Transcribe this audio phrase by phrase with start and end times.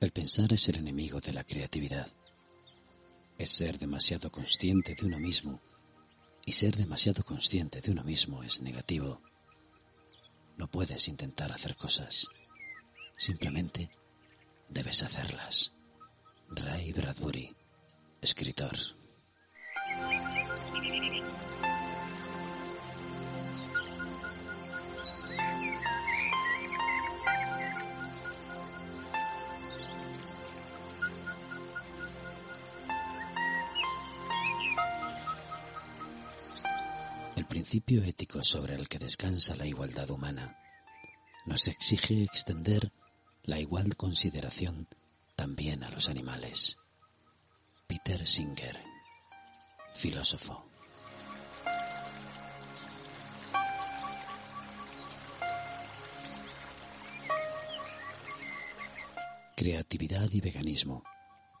[0.00, 2.10] El pensar es el enemigo de la creatividad.
[3.36, 5.60] Es ser demasiado consciente de uno mismo.
[6.46, 9.20] Y ser demasiado consciente de uno mismo es negativo.
[10.56, 12.28] No puedes intentar hacer cosas.
[13.14, 13.90] Simplemente
[14.70, 15.74] debes hacerlas.
[16.48, 17.54] Ray Bradbury,
[18.22, 18.74] escritor.
[37.70, 40.58] Principio ético sobre el que descansa la igualdad humana
[41.46, 42.90] nos exige extender
[43.44, 44.88] la igual consideración
[45.36, 46.78] también a los animales.
[47.86, 48.76] Peter Singer,
[49.92, 50.66] filósofo.
[59.56, 61.04] Creatividad y veganismo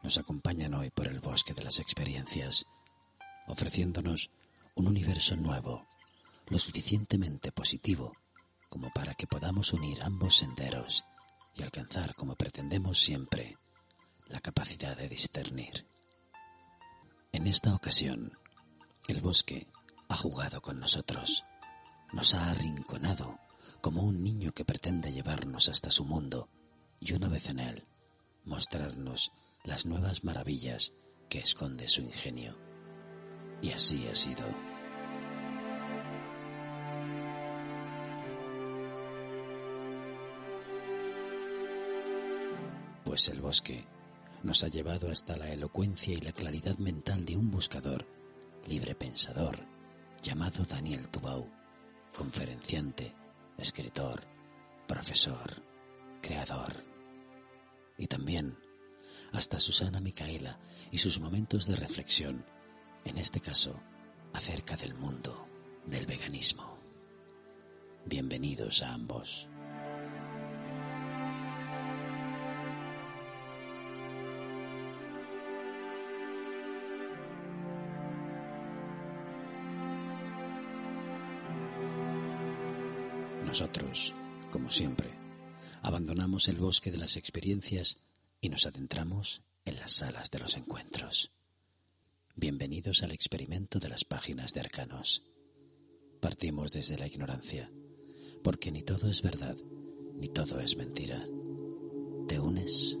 [0.02, 2.66] nos acompañan hoy por el bosque de las experiencias,
[3.46, 4.32] ofreciéndonos
[4.74, 5.89] un universo nuevo,
[6.48, 8.12] lo suficientemente positivo
[8.68, 11.04] como para que podamos unir ambos senderos
[11.54, 13.58] y alcanzar, como pretendemos siempre,
[14.28, 15.86] la capacidad de discernir.
[17.32, 18.38] En esta ocasión,
[19.08, 19.66] el bosque
[20.08, 21.44] ha jugado con nosotros,
[22.12, 23.38] nos ha arrinconado
[23.80, 26.48] como un niño que pretende llevarnos hasta su mundo
[27.00, 27.84] y una vez en él,
[28.44, 29.32] mostrarnos
[29.64, 30.92] las nuevas maravillas
[31.28, 32.56] que esconde su ingenio.
[33.62, 34.69] Y así ha sido.
[43.10, 43.84] Pues el bosque
[44.44, 48.06] nos ha llevado hasta la elocuencia y la claridad mental de un buscador,
[48.68, 49.58] libre pensador,
[50.22, 51.50] llamado Daniel Tubau,
[52.16, 53.12] conferenciante,
[53.58, 54.20] escritor,
[54.86, 55.50] profesor,
[56.22, 56.72] creador.
[57.98, 58.56] Y también
[59.32, 60.60] hasta Susana Micaela
[60.92, 62.46] y sus momentos de reflexión,
[63.04, 63.74] en este caso,
[64.34, 65.48] acerca del mundo
[65.84, 66.78] del veganismo.
[68.06, 69.49] Bienvenidos a ambos.
[83.60, 84.14] Nosotros,
[84.50, 85.10] como siempre,
[85.82, 87.98] abandonamos el bosque de las experiencias
[88.40, 91.30] y nos adentramos en las salas de los encuentros.
[92.34, 95.24] Bienvenidos al experimento de las páginas de arcanos.
[96.22, 97.70] Partimos desde la ignorancia,
[98.42, 99.58] porque ni todo es verdad,
[100.14, 101.22] ni todo es mentira.
[102.28, 102.96] ¿Te unes?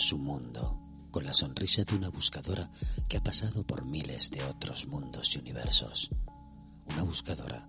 [0.00, 0.80] Su mundo
[1.10, 2.70] con la sonrisa de una buscadora
[3.08, 6.10] que ha pasado por miles de otros mundos y universos.
[6.86, 7.66] Una buscadora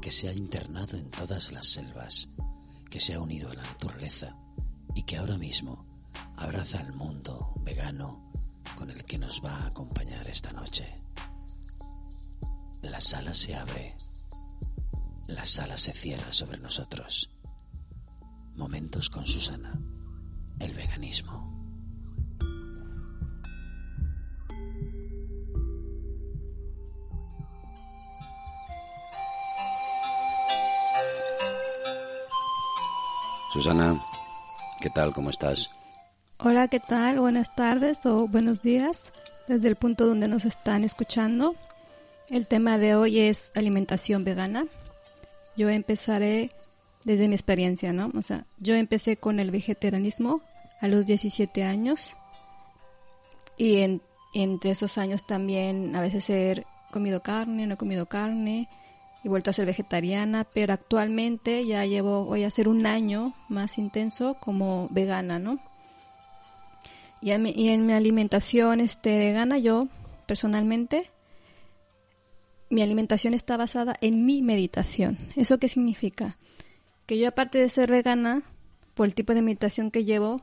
[0.00, 2.28] que se ha internado en todas las selvas,
[2.90, 4.36] que se ha unido a la naturaleza
[4.94, 5.86] y que ahora mismo
[6.36, 8.30] abraza al mundo vegano
[8.76, 11.00] con el que nos va a acompañar esta noche.
[12.82, 13.96] La sala se abre,
[15.28, 17.30] la sala se cierra sobre nosotros.
[18.56, 19.80] Momentos con Susana,
[20.58, 21.51] el veganismo.
[33.52, 34.02] Susana,
[34.80, 35.12] ¿qué tal?
[35.12, 35.68] ¿Cómo estás?
[36.38, 37.20] Hola, ¿qué tal?
[37.20, 39.12] Buenas tardes o buenos días
[39.46, 41.54] desde el punto donde nos están escuchando.
[42.30, 44.64] El tema de hoy es alimentación vegana.
[45.54, 46.50] Yo empezaré
[47.04, 48.10] desde mi experiencia, ¿no?
[48.16, 50.40] O sea, yo empecé con el vegetarianismo
[50.80, 52.16] a los 17 años
[53.58, 54.00] y en,
[54.32, 58.70] entre esos años también a veces he comido carne, no he comido carne
[59.24, 63.78] y vuelto a ser vegetariana, pero actualmente ya llevo, voy a hacer un año más
[63.78, 65.60] intenso como vegana, ¿no?
[67.20, 69.86] Y en mi, en mi alimentación este, vegana, yo
[70.26, 71.10] personalmente,
[72.68, 75.18] mi alimentación está basada en mi meditación.
[75.36, 76.36] ¿Eso qué significa?
[77.06, 78.42] Que yo aparte de ser vegana,
[78.94, 80.42] por el tipo de meditación que llevo,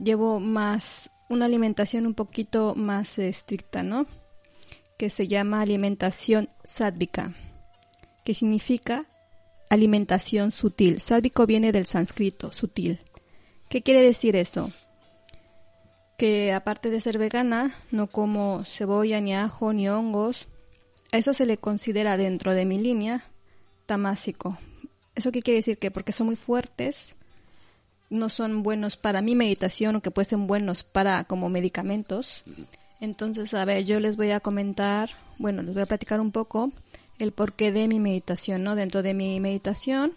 [0.00, 4.06] llevo más una alimentación un poquito más estricta, ¿no?
[4.96, 7.34] Que se llama alimentación sádvica
[8.24, 9.06] que significa
[9.70, 11.00] alimentación sutil.
[11.00, 13.00] Sádvico viene del sánscrito, sutil.
[13.68, 14.70] ¿Qué quiere decir eso?
[16.22, 20.46] que aparte de ser vegana, no como cebolla, ni ajo, ni hongos.
[21.10, 23.24] Eso se le considera dentro de mi línea
[23.86, 24.56] tamásico.
[25.16, 25.78] ¿Eso qué quiere decir?
[25.78, 27.16] Que porque son muy fuertes,
[28.08, 32.44] no son buenos para mi meditación o que pueden ser buenos para como medicamentos.
[33.00, 36.70] Entonces, a ver, yo les voy a comentar, bueno, les voy a platicar un poco
[37.22, 38.74] el porqué de mi meditación, ¿no?
[38.74, 40.12] Dentro de mi meditación,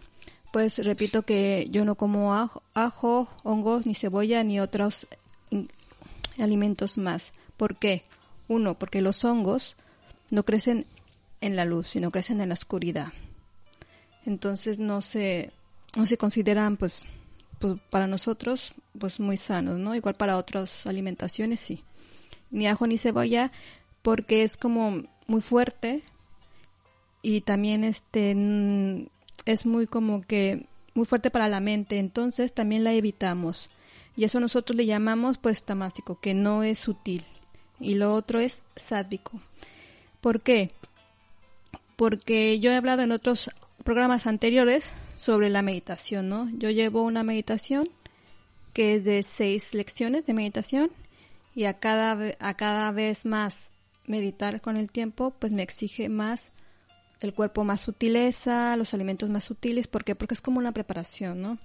[0.51, 5.05] pues repito que yo no como ajo, hongos, ni cebolla, ni otros
[6.39, 7.31] alimentos más.
[7.57, 8.01] ¿Por qué?
[8.47, 9.75] Uno, porque los hongos
[10.31, 10.87] no crecen
[11.41, 13.13] en la luz, sino crecen en la oscuridad.
[14.25, 15.51] Entonces no se,
[15.95, 17.05] no se consideran pues,
[17.59, 19.93] pues para nosotros pues muy sanos, ¿no?
[19.93, 21.83] Igual para otras alimentaciones sí.
[22.49, 23.51] Ni ajo ni cebolla
[24.01, 26.01] porque es como muy fuerte
[27.25, 28.35] y también este
[29.45, 33.71] es muy como que muy fuerte para la mente, entonces también la evitamos.
[34.15, 37.23] Y eso nosotros le llamamos pues tamásico, que no es sutil.
[37.79, 39.41] Y lo otro es sádvico.
[40.21, 40.71] ¿Por qué?
[41.95, 43.49] Porque yo he hablado en otros
[43.83, 46.47] programas anteriores sobre la meditación, ¿no?
[46.59, 47.89] Yo llevo una meditación
[48.71, 50.91] que es de seis lecciones de meditación
[51.55, 53.71] y a cada, a cada vez más
[54.05, 56.51] meditar con el tiempo, pues me exige más
[57.25, 60.15] el cuerpo más sutileza, los alimentos más sutiles, ¿por qué?
[60.15, 61.57] Porque es como una preparación, ¿no?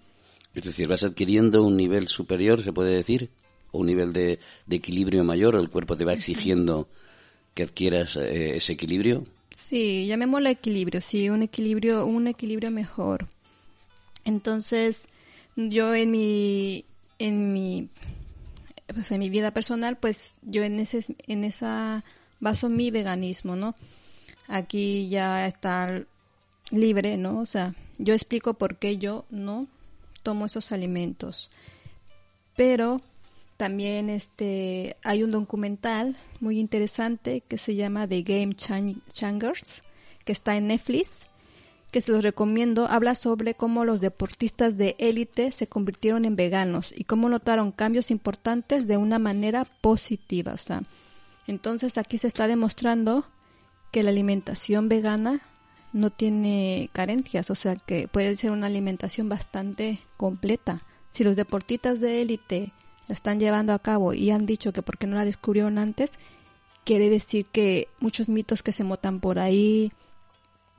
[0.54, 3.30] Es decir, vas adquiriendo un nivel superior, se puede decir,
[3.70, 6.88] o un nivel de, equilibrio mayor, el cuerpo te va exigiendo
[7.54, 9.26] que adquieras eh, ese equilibrio.
[9.50, 13.28] Sí, llamémoslo equilibrio, sí, un equilibrio, un equilibrio mejor.
[14.24, 15.06] Entonces,
[15.56, 16.84] yo en mi,
[17.18, 17.88] en mi,
[18.92, 22.04] pues en mi vida personal, pues yo en ese, en esa
[22.40, 23.74] baso mi veganismo, ¿no?
[24.52, 26.02] Aquí ya está
[26.72, 27.38] libre, ¿no?
[27.38, 29.68] O sea, yo explico por qué yo no
[30.24, 31.50] tomo esos alimentos.
[32.56, 33.00] Pero
[33.56, 39.82] también este hay un documental muy interesante que se llama The Game Changers,
[40.24, 41.20] que está en Netflix,
[41.92, 42.86] que se los recomiendo.
[42.88, 48.10] Habla sobre cómo los deportistas de élite se convirtieron en veganos y cómo notaron cambios
[48.10, 50.54] importantes de una manera positiva.
[50.54, 50.82] O sea,
[51.46, 53.24] entonces aquí se está demostrando
[53.90, 55.40] que la alimentación vegana
[55.92, 60.82] no tiene carencias, o sea que puede ser una alimentación bastante completa.
[61.12, 62.72] Si los deportistas de élite
[63.08, 66.12] la están llevando a cabo y han dicho que porque no la descubrieron antes,
[66.84, 69.92] quiere decir que muchos mitos que se motan por ahí,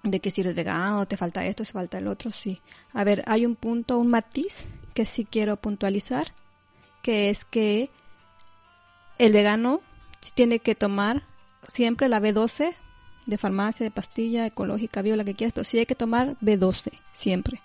[0.03, 2.61] de que si eres vegano te falta esto, te falta el otro, sí.
[2.93, 6.33] A ver, hay un punto, un matiz que sí quiero puntualizar,
[7.01, 7.89] que es que
[9.17, 9.81] el vegano
[10.33, 11.23] tiene que tomar
[11.67, 12.75] siempre la B12
[13.25, 16.91] de farmacia, de pastilla, ecológica, bio, la que quieras, pero sí hay que tomar B12
[17.13, 17.61] siempre.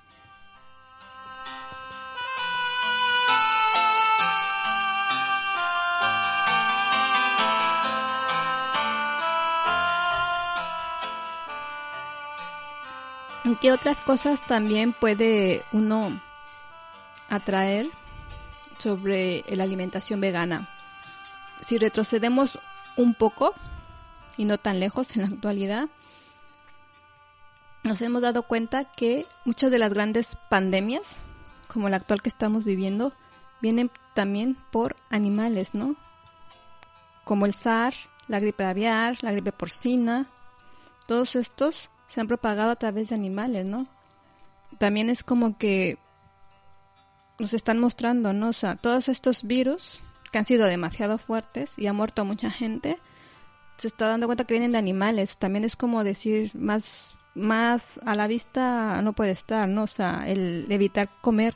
[13.61, 16.21] ¿Qué otras cosas también puede uno
[17.29, 17.89] atraer
[18.79, 20.69] sobre la alimentación vegana?
[21.61, 22.59] Si retrocedemos
[22.97, 23.55] un poco,
[24.37, 25.89] y no tan lejos en la actualidad,
[27.83, 31.03] nos hemos dado cuenta que muchas de las grandes pandemias,
[31.69, 33.13] como la actual que estamos viviendo,
[33.61, 35.97] vienen también por animales, ¿no?
[37.25, 40.27] Como el SARS, la gripe aviar, la gripe porcina,
[41.07, 43.87] todos estos se han propagado a través de animales, ¿no?
[44.79, 45.99] También es como que
[47.39, 48.49] nos están mostrando, ¿no?
[48.49, 50.01] O sea, todos estos virus
[50.33, 52.99] que han sido demasiado fuertes y ha muerto mucha gente,
[53.77, 55.37] se está dando cuenta que vienen de animales.
[55.37, 59.85] También es como decir, más, más a la vista no puede estar, ¿no?
[59.85, 61.55] O sea, el evitar comer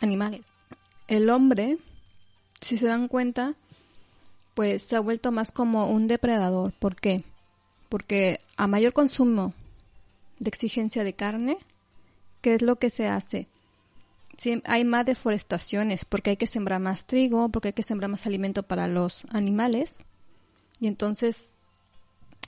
[0.00, 0.50] animales.
[1.08, 1.78] El hombre,
[2.60, 3.54] si se dan cuenta,
[4.54, 6.72] pues se ha vuelto más como un depredador.
[6.78, 7.24] ¿Por qué?
[7.88, 9.52] Porque a mayor consumo
[10.38, 11.58] de exigencia de carne,
[12.40, 13.48] ¿qué es lo que se hace?
[14.64, 18.62] hay más deforestaciones porque hay que sembrar más trigo, porque hay que sembrar más alimento
[18.62, 20.04] para los animales.
[20.80, 21.52] Y entonces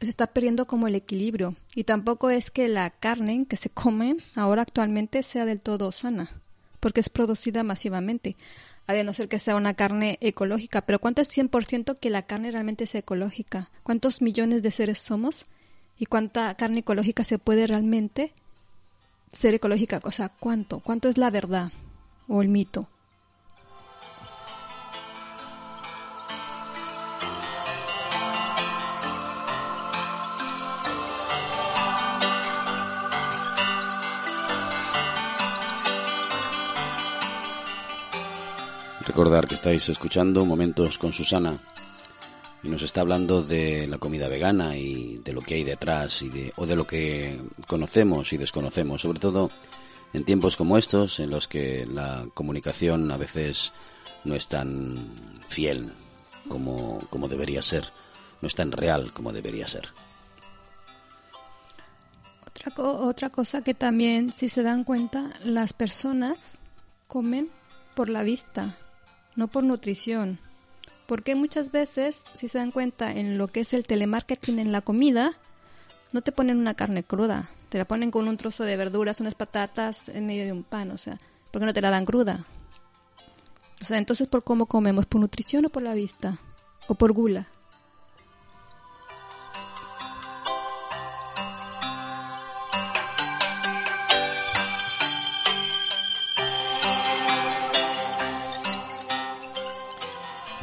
[0.07, 1.55] se está perdiendo como el equilibrio.
[1.75, 6.41] Y tampoco es que la carne que se come ahora actualmente sea del todo sana,
[6.81, 8.37] porque es producida masivamente.
[8.87, 12.23] A de no ser que sea una carne ecológica, pero ¿cuánto es 100% que la
[12.23, 13.71] carne realmente sea ecológica?
[13.85, 15.47] ¿Cuántos millones de seres somos?
[15.99, 18.33] ¿Y cuánta carne ecológica se puede realmente
[19.31, 20.01] ser ecológica?
[20.03, 20.81] O sea, ¿cuánto?
[20.81, 21.71] ¿Cuánto es la verdad
[22.27, 22.89] o el mito?
[39.13, 41.59] Recordar que estáis escuchando Momentos con Susana
[42.63, 46.31] y nos está hablando de la comida vegana y de lo que hay detrás y
[46.31, 49.51] de, o de lo que conocemos y desconocemos, sobre todo
[50.15, 53.75] en tiempos como estos en los que la comunicación a veces
[54.25, 55.15] no es tan
[55.47, 55.93] fiel
[56.49, 57.85] como, como debería ser,
[58.41, 59.89] no es tan real como debería ser.
[62.47, 66.61] Otra, otra cosa que también, si se dan cuenta, las personas
[67.09, 67.51] comen
[67.95, 68.75] por la vista,
[69.37, 70.39] no por nutrición.
[71.07, 74.81] Porque muchas veces, si se dan cuenta, en lo que es el telemarketing en la
[74.81, 75.33] comida,
[76.13, 79.35] no te ponen una carne cruda, te la ponen con un trozo de verduras, unas
[79.35, 81.19] patatas en medio de un pan, o sea,
[81.51, 82.45] ¿por qué no te la dan cruda?
[83.81, 85.07] O sea, entonces, ¿por cómo comemos?
[85.07, 86.39] ¿Por nutrición o por la vista?
[86.87, 87.49] ¿O por gula?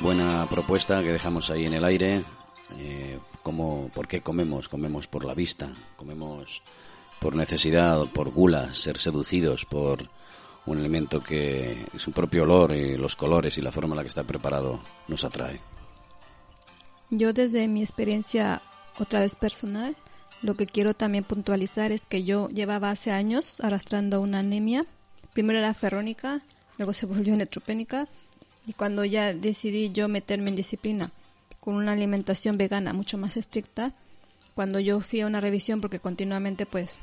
[0.02, 2.24] Buena propuesta que dejamos ahí en el aire.
[2.78, 4.70] Eh, ¿Por qué comemos?
[4.70, 6.62] Comemos por la vista, comemos
[7.20, 10.08] por necesidad, por gula, ser seducidos por
[10.66, 14.10] un elemento que su propio olor y los colores y la forma en la que
[14.10, 15.60] está preparado nos atrae.
[17.10, 18.62] Yo desde mi experiencia
[19.00, 19.96] otra vez personal,
[20.42, 24.86] lo que quiero también puntualizar es que yo llevaba hace años arrastrando una anemia.
[25.34, 26.42] Primero era ferrónica,
[26.78, 28.08] luego se volvió neutropénica
[28.70, 31.12] y cuando ya decidí yo meterme en disciplina
[31.60, 33.94] con una alimentación vegana mucho más estricta,
[34.54, 37.00] cuando yo fui a una revisión porque continuamente pues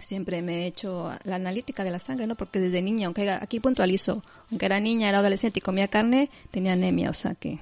[0.00, 2.36] siempre me he hecho la analítica de la sangre, ¿no?
[2.36, 6.72] Porque desde niña, aunque aquí puntualizo, aunque era niña, era adolescente y comía carne, tenía
[6.72, 7.58] anemia, o sea que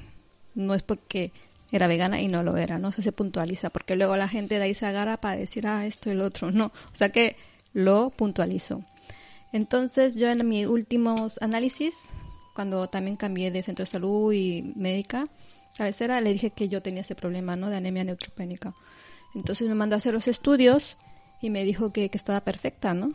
[0.54, 1.32] no es porque
[1.72, 2.88] era vegana y no lo era, ¿no?
[2.88, 5.84] O sea, se puntualiza, porque luego la gente de ahí se agarra para decir, ah,
[5.84, 6.66] esto y el otro, no.
[6.66, 7.36] O sea que
[7.72, 8.84] lo puntualizo.
[9.52, 12.04] Entonces yo en mis últimos análisis,
[12.54, 15.24] cuando también cambié de centro de salud y médica,
[15.76, 17.68] cabecera, le dije que yo tenía ese problema, ¿no?
[17.68, 18.74] De anemia neutropénica.
[19.34, 20.96] Entonces me mandó a hacer los estudios
[21.40, 23.08] y me dijo que, que estaba perfecta, ¿no?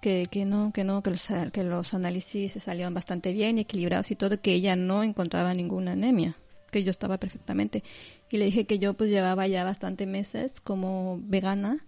[0.00, 4.10] Que, que no, que no, que los, que los análisis se salían bastante bien, equilibrados
[4.10, 6.36] y todo, que ella no encontraba ninguna anemia,
[6.70, 7.82] que yo estaba perfectamente.
[8.30, 11.84] Y le dije que yo pues llevaba ya bastante meses como vegana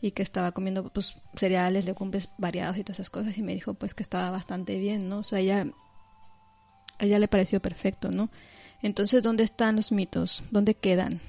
[0.00, 3.74] y que estaba comiendo pues cereales, legumbres variados y todas esas cosas y me dijo
[3.74, 5.18] pues que estaba bastante bien, ¿no?
[5.18, 5.66] O sea, ella,
[7.00, 8.30] a ella le pareció perfecto, ¿no?
[8.82, 10.42] Entonces, ¿dónde están los mitos?
[10.50, 11.20] ¿Dónde quedan?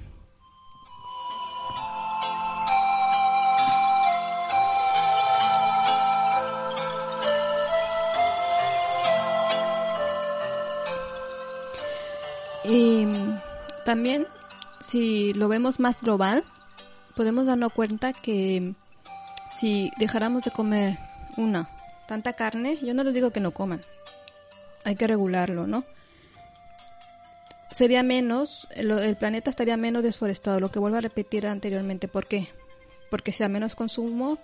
[12.64, 13.06] Y
[13.86, 14.28] también,
[14.80, 16.44] si lo vemos más global,
[17.16, 18.74] podemos darnos cuenta que
[19.58, 20.98] si dejáramos de comer
[21.38, 21.70] una,
[22.08, 23.82] tanta carne, yo no les digo que no coman,
[24.84, 25.84] hay que regularlo, ¿no?
[27.72, 32.08] sería menos, el, planeta estaría menos desforestado, lo que vuelvo a repetir anteriormente.
[32.08, 32.48] ¿Por qué?
[33.10, 34.38] Porque sea menos consumo,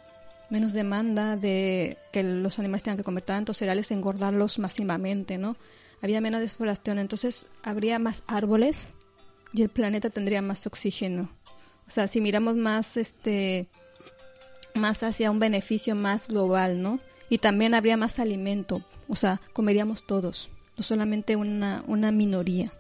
[0.50, 5.56] menos demanda de que los animales tengan que comer tantos cereales, engordarlos masivamente, ¿no?
[6.02, 8.96] Había menos desforestación, entonces habría más árboles
[9.54, 11.30] y el planeta tendría más oxígeno.
[11.88, 13.68] O sea, si miramos más, este,
[14.76, 17.00] más hacia un beneficio más global, ¿no?
[17.30, 22.72] Y también habría más alimento, o sea, comeríamos todos, no solamente una, una minoría.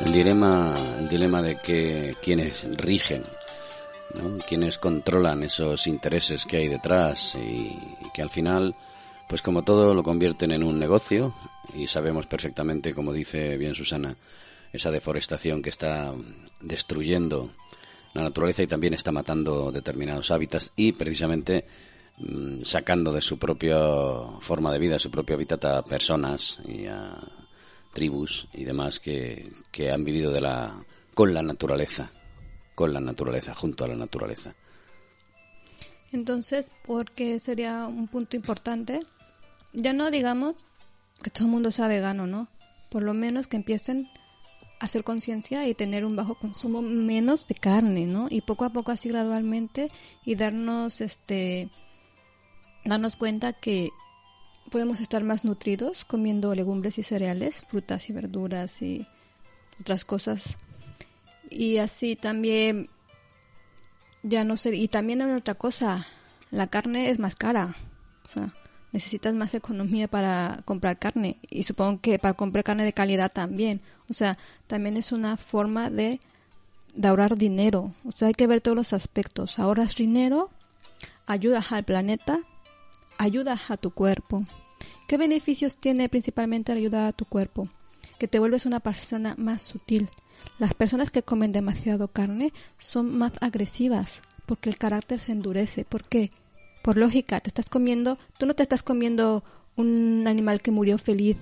[0.00, 3.24] El dilema, el dilema de que quienes rigen,
[4.46, 7.76] quienes controlan esos intereses que hay detrás y,
[8.14, 8.74] que al final,
[9.28, 11.34] pues como todo, lo convierten en un negocio
[11.74, 14.16] y sabemos perfectamente, como dice bien Susana,
[14.72, 16.12] esa deforestación que está
[16.60, 17.50] destruyendo
[18.16, 21.64] la naturaleza y también está matando determinados hábitats y precisamente
[22.18, 23.78] mm, sacando de su propia
[24.40, 27.18] forma de vida, su propio hábitat a personas y a
[27.92, 32.10] tribus y demás que, que han vivido de la, con la naturaleza,
[32.74, 34.54] con la naturaleza, junto a la naturaleza.
[36.12, 39.00] Entonces, porque sería un punto importante,
[39.72, 40.66] ya no digamos
[41.22, 42.48] que todo el mundo sea vegano, ¿no?
[42.90, 44.08] Por lo menos que empiecen
[44.80, 48.26] hacer conciencia y tener un bajo consumo menos de carne, ¿no?
[48.30, 49.90] Y poco a poco así gradualmente
[50.24, 51.70] y darnos este
[52.84, 53.90] darnos cuenta que
[54.70, 59.06] podemos estar más nutridos comiendo legumbres y cereales, frutas y verduras y
[59.80, 60.56] otras cosas.
[61.50, 62.90] Y así también
[64.22, 66.06] ya no sé, y también hay otra cosa,
[66.50, 67.76] la carne es más cara.
[68.24, 68.52] O sea,
[68.96, 73.82] necesitas más economía para comprar carne y supongo que para comprar carne de calidad también.
[74.08, 76.18] O sea, también es una forma de,
[77.02, 77.92] ahorrar dinero.
[78.06, 79.58] O sea, hay que ver todos los aspectos.
[79.58, 80.48] Ahorras dinero,
[81.26, 82.40] ayudas al planeta,
[83.18, 84.44] ayudas a tu cuerpo.
[85.06, 87.68] ¿Qué beneficios tiene principalmente ayudar a tu cuerpo?
[88.18, 90.08] Que te vuelves una persona más sutil.
[90.58, 95.84] Las personas que comen demasiado carne son más agresivas porque el carácter se endurece.
[95.84, 96.30] ¿Por qué?
[96.86, 99.42] Por lógica, te estás comiendo, tú no te estás comiendo
[99.74, 101.36] un animal que murió feliz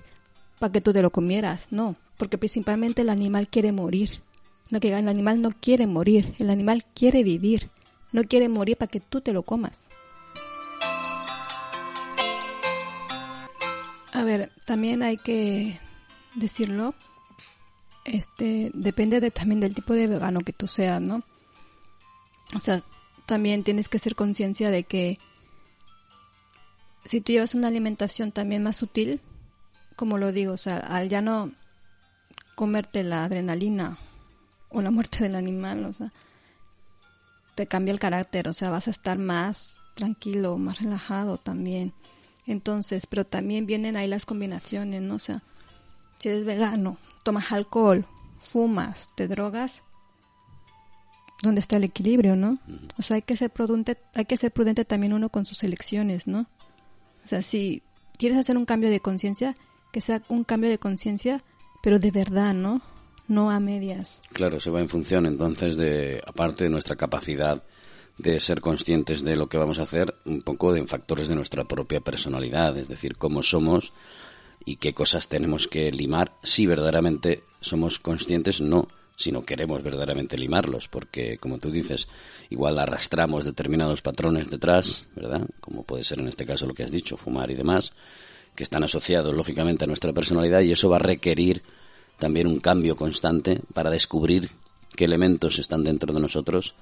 [0.58, 4.22] para que tú te lo comieras, no, porque principalmente el animal quiere morir.
[4.70, 7.68] No que el animal no quiere morir, el animal quiere vivir,
[8.10, 9.88] no quiere morir para que tú te lo comas.
[14.14, 15.78] A ver, también hay que
[16.36, 16.94] decirlo,
[18.06, 21.22] este, depende de, también del tipo de vegano que tú seas, ¿no?
[22.54, 22.82] O sea,
[23.26, 25.18] también tienes que ser conciencia de que
[27.04, 29.20] si tú llevas una alimentación también más sutil,
[29.96, 31.52] como lo digo, o sea, al ya no
[32.54, 33.98] comerte la adrenalina
[34.70, 36.12] o la muerte del animal, o sea,
[37.54, 41.92] te cambia el carácter, o sea, vas a estar más tranquilo, más relajado también.
[42.46, 45.14] Entonces, pero también vienen ahí las combinaciones, ¿no?
[45.14, 45.42] O sea,
[46.18, 48.06] si eres vegano, tomas alcohol,
[48.42, 49.82] fumas, te drogas,
[51.42, 52.58] ¿dónde está el equilibrio, no?
[52.98, 56.26] O sea, hay que ser prudente, hay que ser prudente también uno con sus elecciones,
[56.26, 56.46] ¿no?
[57.24, 57.82] O sea, si
[58.18, 59.54] quieres hacer un cambio de conciencia,
[59.92, 61.42] que sea un cambio de conciencia,
[61.82, 62.80] pero de verdad, ¿no?
[63.28, 64.20] No a medias.
[64.32, 67.62] Claro, se va en función entonces de, aparte de nuestra capacidad
[68.18, 71.64] de ser conscientes de lo que vamos a hacer, un poco de factores de nuestra
[71.64, 73.92] propia personalidad, es decir, cómo somos
[74.64, 80.36] y qué cosas tenemos que limar si verdaderamente somos conscientes, no si no queremos verdaderamente
[80.36, 82.08] limarlos, porque como tú dices,
[82.50, 85.46] igual arrastramos determinados patrones detrás, ¿verdad?
[85.60, 87.92] Como puede ser en este caso lo que has dicho, fumar y demás,
[88.54, 91.62] que están asociados lógicamente a nuestra personalidad y eso va a requerir
[92.18, 94.50] también un cambio constante para descubrir
[94.96, 96.74] qué elementos están dentro de nosotros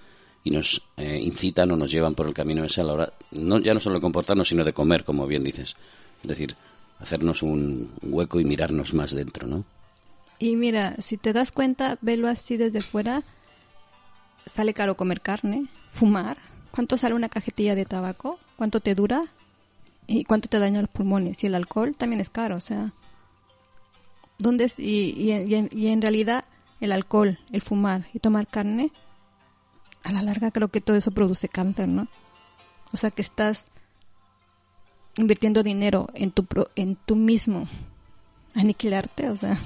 [0.44, 3.58] y nos eh, incitan o nos llevan por el camino ese a la hora, no,
[3.60, 5.76] ya no solo de comportarnos, sino de comer, como bien dices.
[6.22, 6.56] Es decir,
[6.98, 9.64] hacernos un hueco y mirarnos más dentro, ¿no?
[10.38, 13.22] Y mira, si te das cuenta, velo así desde fuera,
[14.46, 16.38] sale caro comer carne, fumar.
[16.70, 18.38] ¿Cuánto sale una cajetilla de tabaco?
[18.56, 19.22] ¿Cuánto te dura?
[20.06, 21.42] ¿Y cuánto te daña los pulmones?
[21.44, 22.92] Y el alcohol también es caro, o sea.
[24.38, 24.78] ¿Dónde es?
[24.78, 26.44] Y, y, y en realidad
[26.80, 28.90] el alcohol, el fumar y tomar carne
[30.02, 32.08] a la larga creo que todo eso produce cáncer, ¿no?
[32.92, 33.68] O sea que estás
[35.16, 37.66] invirtiendo dinero en tu en tú mismo
[38.54, 39.56] aniquilarte, o sea.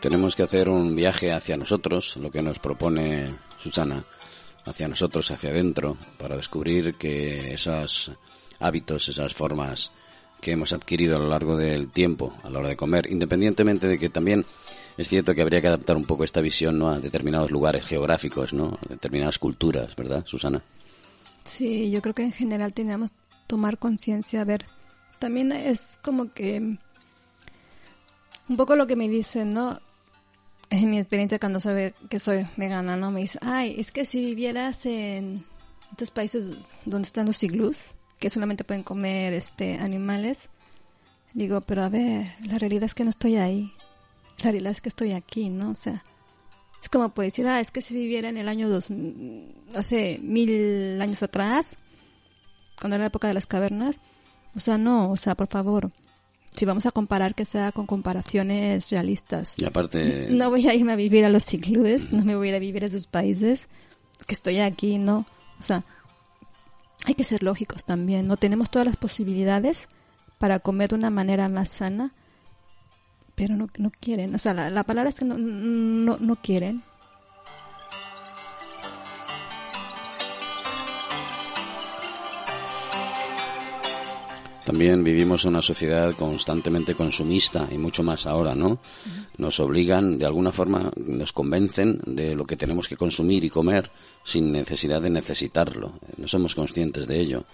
[0.00, 3.26] Tenemos que hacer un viaje hacia nosotros, lo que nos propone
[3.58, 4.02] Susana
[4.64, 8.10] hacia nosotros, hacia adentro, para descubrir que esos
[8.60, 9.92] hábitos, esas formas
[10.40, 13.98] que hemos adquirido a lo largo del tiempo a la hora de comer, independientemente de
[13.98, 14.46] que también
[14.96, 16.88] es cierto que habría que adaptar un poco esta visión ¿no?
[16.88, 18.78] a determinados lugares geográficos, ¿no?
[18.82, 20.62] a determinadas culturas, ¿verdad, Susana?
[21.44, 24.64] Sí, yo creo que en general tenemos que tomar conciencia, a ver,
[25.18, 26.78] también es como que
[28.48, 29.80] un poco lo que me dicen, ¿no?
[30.70, 33.10] En mi experiencia cuando sabe que soy vegana, ¿no?
[33.10, 35.44] Me dice, ay, es que si vivieras en
[35.90, 40.48] estos países donde están los iglús, que solamente pueden comer este animales,
[41.34, 43.72] digo, pero a ver, la realidad es que no estoy ahí.
[44.38, 45.70] La realidad es que estoy aquí, ¿no?
[45.70, 46.02] O sea,
[46.80, 48.92] es como puede decir, ah, es que si viviera en el año dos,
[49.74, 51.76] hace mil años atrás,
[52.80, 54.00] cuando era la época de las cavernas,
[54.54, 55.90] o sea, no, o sea, por favor,
[56.54, 59.54] si vamos a comparar, que sea con comparaciones realistas.
[59.58, 60.28] Y aparte...
[60.30, 62.60] No voy a irme a vivir a los iglúes, no me voy a ir a
[62.60, 63.68] vivir a esos países,
[64.26, 65.26] que estoy aquí, ¿no?
[65.58, 65.84] O sea,
[67.04, 68.36] hay que ser lógicos también, ¿no?
[68.36, 69.88] Tenemos todas las posibilidades
[70.38, 72.12] para comer de una manera más sana,
[73.34, 74.34] pero no, no quieren.
[74.34, 76.82] O sea, la, la palabra es que no, no, no quieren.
[84.70, 88.78] También vivimos en una sociedad constantemente consumista y mucho más ahora, ¿no?
[89.36, 93.90] Nos obligan, de alguna forma, nos convencen de lo que tenemos que consumir y comer
[94.22, 95.94] sin necesidad de necesitarlo.
[96.18, 97.44] No somos conscientes de ello.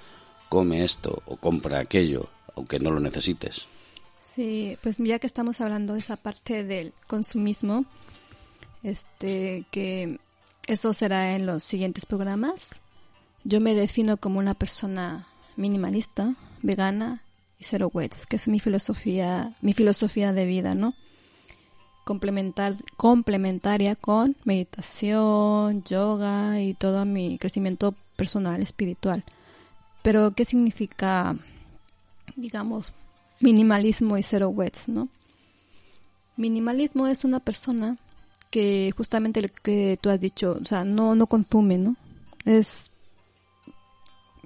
[0.50, 3.66] Come esto o compra aquello, aunque no lo necesites.
[4.14, 7.87] Sí, pues ya que estamos hablando de esa parte del consumismo,
[8.83, 10.20] este, que
[10.66, 12.83] eso será en los siguientes programas.
[13.42, 15.26] Yo me defino como una persona
[15.57, 16.35] minimalista,
[16.66, 17.22] vegana
[17.59, 20.94] y zero waste, que es mi filosofía, mi filosofía de vida, ¿no?
[22.05, 29.24] Complementar, complementaria con meditación, yoga y todo mi crecimiento personal, espiritual.
[30.02, 31.37] Pero, ¿qué significa,
[32.37, 32.92] digamos,
[33.40, 35.09] minimalismo y zero wets, no?
[36.37, 37.96] Minimalismo es una persona
[38.50, 41.96] que justamente lo que tú has dicho, o sea, no, no consume, ¿no?
[42.44, 42.90] Es,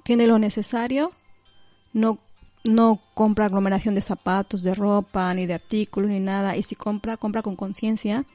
[0.03, 1.11] tiene lo necesario,
[1.93, 2.19] no,
[2.63, 7.17] no compra aglomeración de zapatos, de ropa, ni de artículos, ni nada, y si compra,
[7.17, 8.25] compra con conciencia.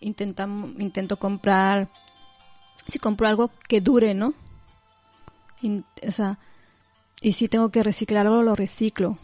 [0.00, 1.88] Intento comprar,
[2.86, 4.34] si compro algo que dure, ¿no?
[6.06, 6.38] o sea,
[7.22, 9.18] y si tengo que reciclar algo, lo reciclo.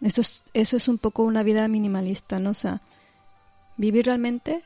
[0.00, 2.50] Eso es, eso es un poco una vida minimalista, ¿no?
[2.50, 2.80] O sea,
[3.76, 4.62] vivir realmente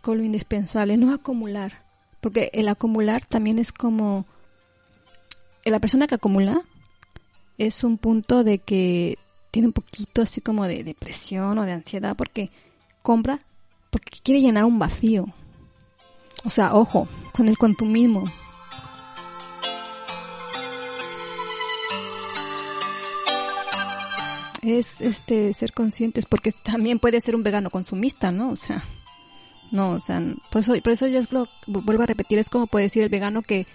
[0.00, 1.82] con lo indispensable, no acumular.
[2.20, 4.24] Porque el acumular también es como...
[5.64, 6.62] La persona que acumula
[7.58, 9.18] es un punto de que
[9.50, 12.50] tiene un poquito así como de depresión o de ansiedad porque
[13.02, 13.38] compra
[13.90, 15.26] porque quiere llenar un vacío.
[16.44, 18.24] O sea, ojo, con el consumismo.
[24.62, 28.50] es este ser conscientes porque también puede ser un vegano consumista, ¿no?
[28.50, 28.82] O sea,
[29.70, 32.86] no, o sea, por eso, por eso yo lo vuelvo a repetir, es como puede
[32.86, 33.66] decir el vegano que,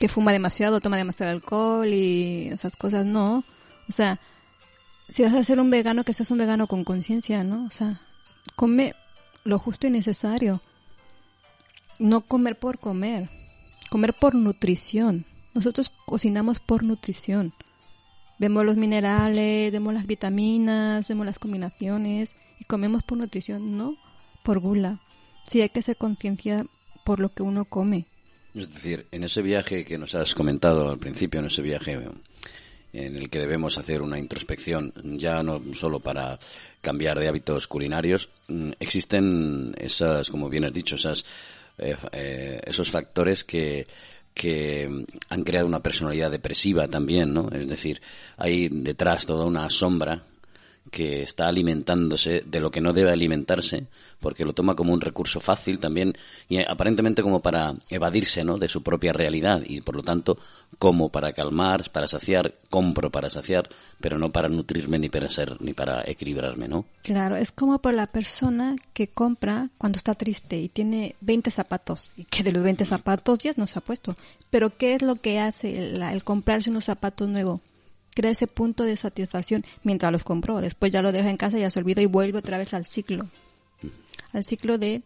[0.00, 3.44] que fuma demasiado, toma demasiado alcohol y esas cosas, no.
[3.86, 4.18] O sea,
[5.10, 7.66] si vas a ser un vegano, que seas un vegano con conciencia, ¿no?
[7.66, 8.00] O sea,
[8.56, 8.94] come
[9.44, 10.62] lo justo y necesario.
[11.98, 13.28] No comer por comer,
[13.90, 15.26] comer por nutrición.
[15.52, 17.52] Nosotros cocinamos por nutrición.
[18.38, 23.98] Vemos los minerales, vemos las vitaminas, vemos las combinaciones y comemos por nutrición, no
[24.42, 24.98] por gula.
[25.44, 26.64] Sí hay que ser conciencia
[27.04, 28.06] por lo que uno come.
[28.54, 31.98] Es decir, en ese viaje que nos has comentado al principio, en ese viaje
[32.92, 36.38] en el que debemos hacer una introspección, ya no solo para
[36.80, 41.24] cambiar de hábitos culinarios, mm, existen esas, como bien has dicho, esas,
[41.78, 43.86] eh, eh, esos factores que
[44.32, 44.88] que
[45.28, 47.50] han creado una personalidad depresiva también, ¿no?
[47.52, 48.00] Es decir,
[48.36, 50.22] hay detrás toda una sombra
[50.90, 53.86] que está alimentándose de lo que no debe alimentarse,
[54.18, 56.14] porque lo toma como un recurso fácil también
[56.48, 58.58] y aparentemente como para evadirse ¿no?
[58.58, 60.38] de su propia realidad y por lo tanto
[60.78, 63.68] como para calmar, para saciar, compro para saciar,
[64.00, 66.86] pero no para nutrirme ni para ser ni para equilibrarme, ¿no?
[67.02, 72.12] Claro, es como por la persona que compra cuando está triste y tiene 20 zapatos
[72.16, 74.16] y que de los 20 zapatos ya no se ha puesto.
[74.48, 77.60] Pero ¿qué es lo que hace el, el comprarse unos zapatos nuevos?
[78.14, 80.60] Crea ese punto de satisfacción mientras los compró.
[80.60, 83.26] Después ya lo deja en casa, ya se olvida y vuelve otra vez al ciclo,
[84.32, 85.02] al ciclo de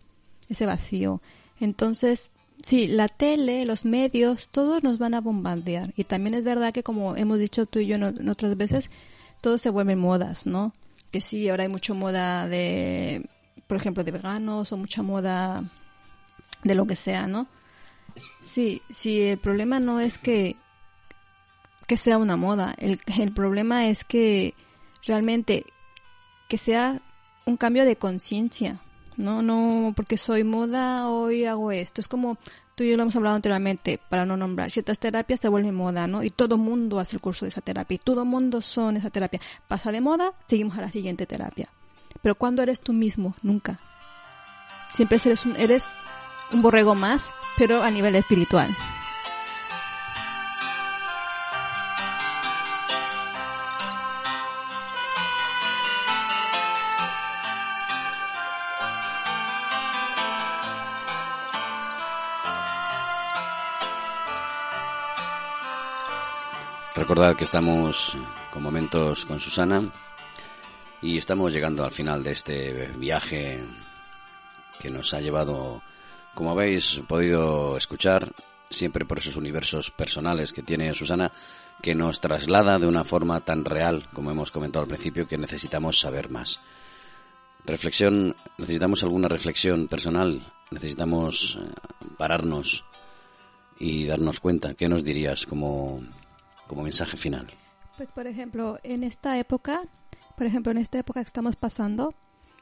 [0.48, 1.20] ese vacío.
[1.60, 2.30] Entonces,
[2.62, 5.92] sí, la tele, los medios, todos nos van a bombardear.
[5.96, 7.96] Y también es verdad que como hemos dicho tú y yo
[8.28, 8.90] otras veces,
[9.40, 10.72] todo se vuelve modas, ¿no?
[11.10, 13.28] Que sí, ahora hay mucha moda de,
[13.66, 15.64] por ejemplo, de veganos o mucha moda
[16.64, 17.46] de lo que sea, ¿no?
[18.42, 20.56] Sí, sí, el problema no es que
[21.84, 22.74] que sea una moda.
[22.78, 24.54] El, el problema es que
[25.06, 25.66] realmente
[26.48, 27.00] que sea
[27.46, 28.80] un cambio de conciencia.
[29.16, 32.00] No, no, porque soy moda, hoy hago esto.
[32.00, 32.36] Es como
[32.74, 34.70] tú y yo lo hemos hablado anteriormente, para no nombrar.
[34.70, 36.22] Ciertas terapias se vuelven moda, ¿no?
[36.22, 37.94] Y todo mundo hace el curso de esa terapia.
[37.94, 39.40] Y todo mundo son esa terapia.
[39.68, 41.68] Pasa de moda, seguimos a la siguiente terapia.
[42.22, 43.34] Pero cuando eres tú mismo?
[43.42, 43.78] Nunca.
[44.94, 45.88] Siempre eres un, eres
[46.52, 48.74] un borrego más, pero a nivel espiritual.
[67.04, 68.16] Recordad que estamos
[68.50, 69.92] con momentos con Susana
[71.02, 73.62] y estamos llegando al final de este viaje
[74.80, 75.82] que nos ha llevado,
[76.32, 78.32] como habéis podido escuchar,
[78.70, 81.30] siempre por esos universos personales que tiene Susana,
[81.82, 86.00] que nos traslada de una forma tan real, como hemos comentado al principio, que necesitamos
[86.00, 86.58] saber más.
[87.66, 90.40] Reflexión, necesitamos alguna reflexión personal,
[90.70, 91.70] necesitamos eh,
[92.16, 92.82] pararnos
[93.78, 94.72] y darnos cuenta.
[94.72, 96.00] ¿Qué nos dirías como
[96.66, 97.46] como mensaje final?
[97.96, 99.82] Pues por ejemplo, en esta época,
[100.36, 102.14] por ejemplo, en esta época que estamos pasando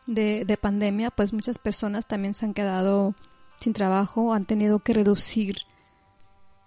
[0.07, 3.15] de, de pandemia, pues muchas personas también se han quedado
[3.59, 5.57] sin trabajo, han tenido que reducir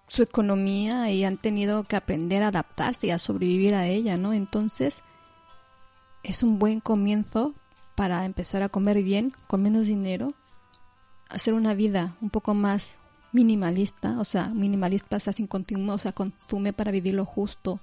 [0.07, 4.33] su economía y han tenido que aprender a adaptarse y a sobrevivir a ella, ¿no?
[4.33, 5.03] Entonces,
[6.23, 7.53] es un buen comienzo
[7.95, 10.29] para empezar a comer bien, con menos dinero,
[11.29, 12.95] hacer una vida un poco más
[13.35, 17.81] minimalista, o sea, minimalista, o sea, sin continuo, o sea, consume para vivir lo justo.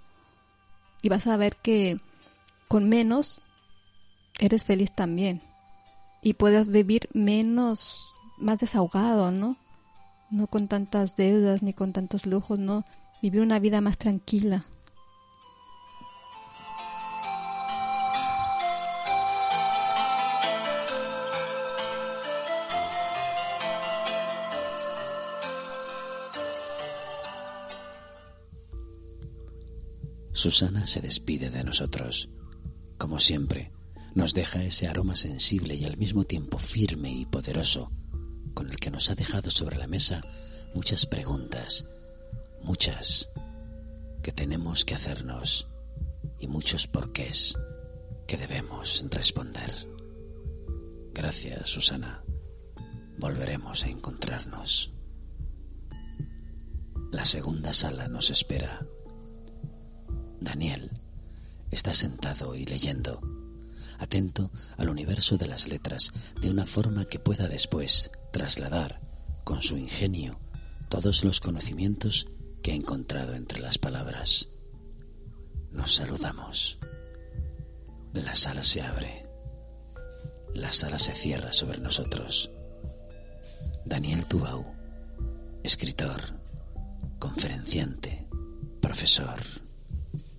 [1.02, 1.98] Y vas a ver que
[2.68, 3.42] con menos
[4.38, 5.42] eres feliz también.
[6.22, 9.56] Y puedes vivir menos, más desahogado, ¿no?
[10.30, 12.84] No con tantas deudas ni con tantos lujos, ¿no?
[13.20, 14.64] Vivir una vida más tranquila.
[30.42, 32.28] Susana se despide de nosotros.
[32.98, 33.70] Como siempre,
[34.16, 37.92] nos deja ese aroma sensible y al mismo tiempo firme y poderoso
[38.52, 40.20] con el que nos ha dejado sobre la mesa
[40.74, 41.84] muchas preguntas,
[42.64, 43.30] muchas
[44.20, 45.68] que tenemos que hacernos
[46.40, 47.56] y muchos porqués
[48.26, 49.70] que debemos responder.
[51.14, 52.24] Gracias, Susana.
[53.16, 54.92] Volveremos a encontrarnos.
[57.12, 58.84] La segunda sala nos espera.
[60.44, 60.90] Daniel
[61.70, 63.20] está sentado y leyendo,
[63.98, 69.00] atento al universo de las letras de una forma que pueda después trasladar,
[69.44, 70.38] con su ingenio,
[70.88, 72.26] todos los conocimientos
[72.62, 74.48] que ha encontrado entre las palabras.
[75.70, 76.78] Nos saludamos.
[78.12, 79.24] La sala se abre.
[80.54, 82.50] La sala se cierra sobre nosotros.
[83.84, 84.64] Daniel Tubau,
[85.62, 86.20] escritor,
[87.18, 88.28] conferenciante,
[88.80, 89.38] profesor,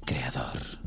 [0.06, 0.84] creador.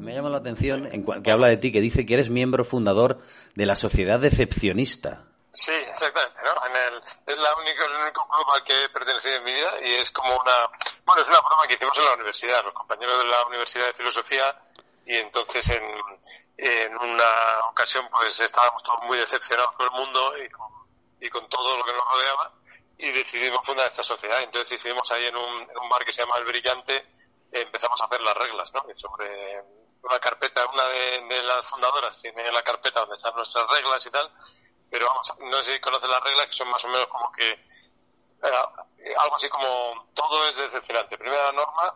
[0.00, 3.18] Me llama la atención en que habla de ti, que dice que eres miembro fundador
[3.54, 5.24] de la Sociedad Decepcionista.
[5.50, 6.66] Sí, exactamente, ¿no?
[6.66, 9.72] En el, es la única, el único club al que he pertenecido en mi vida
[9.82, 10.68] y es como una,
[11.04, 13.94] bueno, es una broma que hicimos en la universidad, los compañeros de la Universidad de
[13.94, 14.54] Filosofía
[15.06, 15.82] y entonces en,
[16.58, 20.68] en una ocasión pues estábamos todos muy decepcionados con el mundo y con,
[21.20, 22.52] y con todo lo que nos rodeaba
[22.98, 24.42] y decidimos fundar esta sociedad.
[24.42, 27.06] Entonces decidimos ahí en un, en bar que se llama El Brillante,
[27.52, 28.84] empezamos a hacer las reglas, ¿no?
[28.94, 29.62] Sobre
[30.02, 34.10] una carpeta, una de, de las fundadoras tiene la carpeta donde están nuestras reglas y
[34.10, 34.32] tal,
[34.90, 37.50] pero vamos, no sé si conoces las reglas que son más o menos como que
[37.50, 41.18] eh, algo así como todo es decepcionante.
[41.18, 41.94] Primera norma,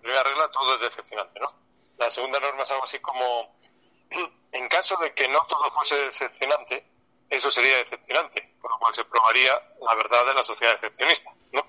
[0.00, 1.52] primera regla, todo es decepcionante, ¿no?
[1.98, 3.58] La segunda norma es algo así como
[4.52, 6.86] en caso de que no todo fuese decepcionante,
[7.30, 9.52] eso sería decepcionante, con lo cual se probaría
[9.86, 11.64] la verdad de la sociedad decepcionista, ¿no?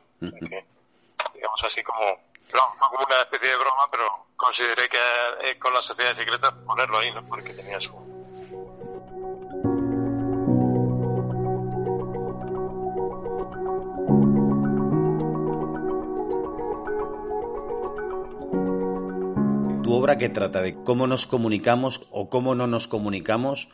[1.34, 2.00] digamos así como,
[2.50, 4.98] fue como una especie de broma, pero consideré que
[5.42, 7.26] eh, con la sociedad secreta ponerlo ahí, ¿no?
[7.28, 7.92] Porque tenía su,
[19.84, 23.70] tu obra que trata de cómo nos comunicamos o cómo no nos comunicamos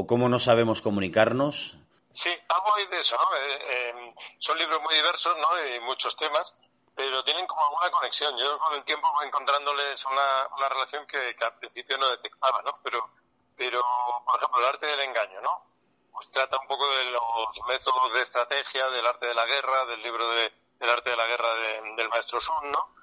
[0.00, 1.76] o cómo no sabemos comunicarnos.
[2.12, 3.36] Sí, algo hay de eso, ¿no?
[3.36, 5.66] Eh, eh, son libros muy diversos, ¿no?
[5.66, 6.54] Y muchos temas,
[6.94, 8.36] pero tienen como alguna conexión.
[8.38, 12.62] Yo con el tiempo voy encontrándoles una, una relación que, que, al principio no detectaba,
[12.62, 12.80] ¿no?
[12.82, 13.10] Pero,
[13.56, 13.80] pero,
[14.24, 15.64] por ejemplo, el arte del engaño, ¿no?
[16.12, 20.02] Pues trata un poco de los métodos de estrategia, del arte de la guerra, del
[20.02, 22.94] libro de, del arte de la guerra de, del maestro Sun, ¿no?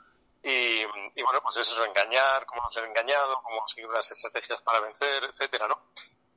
[0.44, 4.80] Y, y, bueno, pues eso es engañar, cómo ser engañado, cómo seguir unas estrategias para
[4.80, 5.82] vencer, etcétera, ¿no?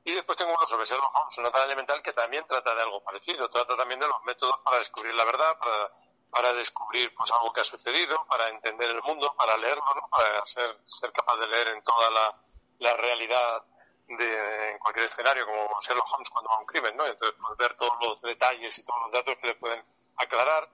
[0.03, 3.03] Y después tengo uno sobre Sherlock Holmes, una nota elemental que también trata de algo
[3.03, 5.91] parecido, trata también de los métodos para descubrir la verdad, para,
[6.31, 10.07] para descubrir pues algo que ha sucedido, para entender el mundo, para leerlo, ¿no?
[10.09, 12.35] para ser, ser capaz de leer en toda la,
[12.79, 13.63] la realidad
[14.07, 17.05] de en cualquier escenario, como Sherlock Holmes cuando va a un crimen, ¿no?
[17.05, 19.85] Entonces, pues, ver todos los detalles y todos los datos que le pueden
[20.17, 20.67] aclarar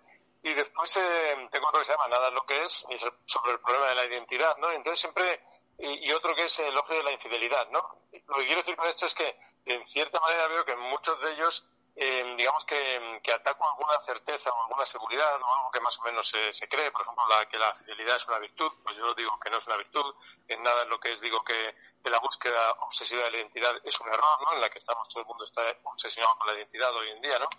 [0.47, 3.05] y después eh, tengo otro que se llama Nada es lo que es, y es
[3.25, 4.71] sobre el problema de la identidad, ¿no?
[4.71, 5.41] Entonces siempre,
[5.77, 7.79] y, otro que es el ojo de la infidelidad, ¿no?
[8.27, 11.33] Lo que quiero decir con esto es que, en cierta manera, veo que muchos de
[11.33, 15.97] ellos, eh, digamos que, que ataco alguna certeza o alguna seguridad o algo que más
[15.99, 18.97] o menos se, se cree, por ejemplo, la, que la fidelidad es una virtud, pues
[18.97, 20.15] yo digo que no es una virtud,
[20.47, 23.75] en nada es lo que es, digo que, que la búsqueda obsesiva de la identidad
[23.83, 24.53] es un error, ¿no?
[24.53, 27.39] En la que estamos, todo el mundo está obsesionado con la identidad hoy en día,
[27.39, 27.49] ¿no?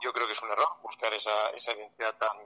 [0.00, 2.36] yo creo que es un error buscar esa, esa identidad tan,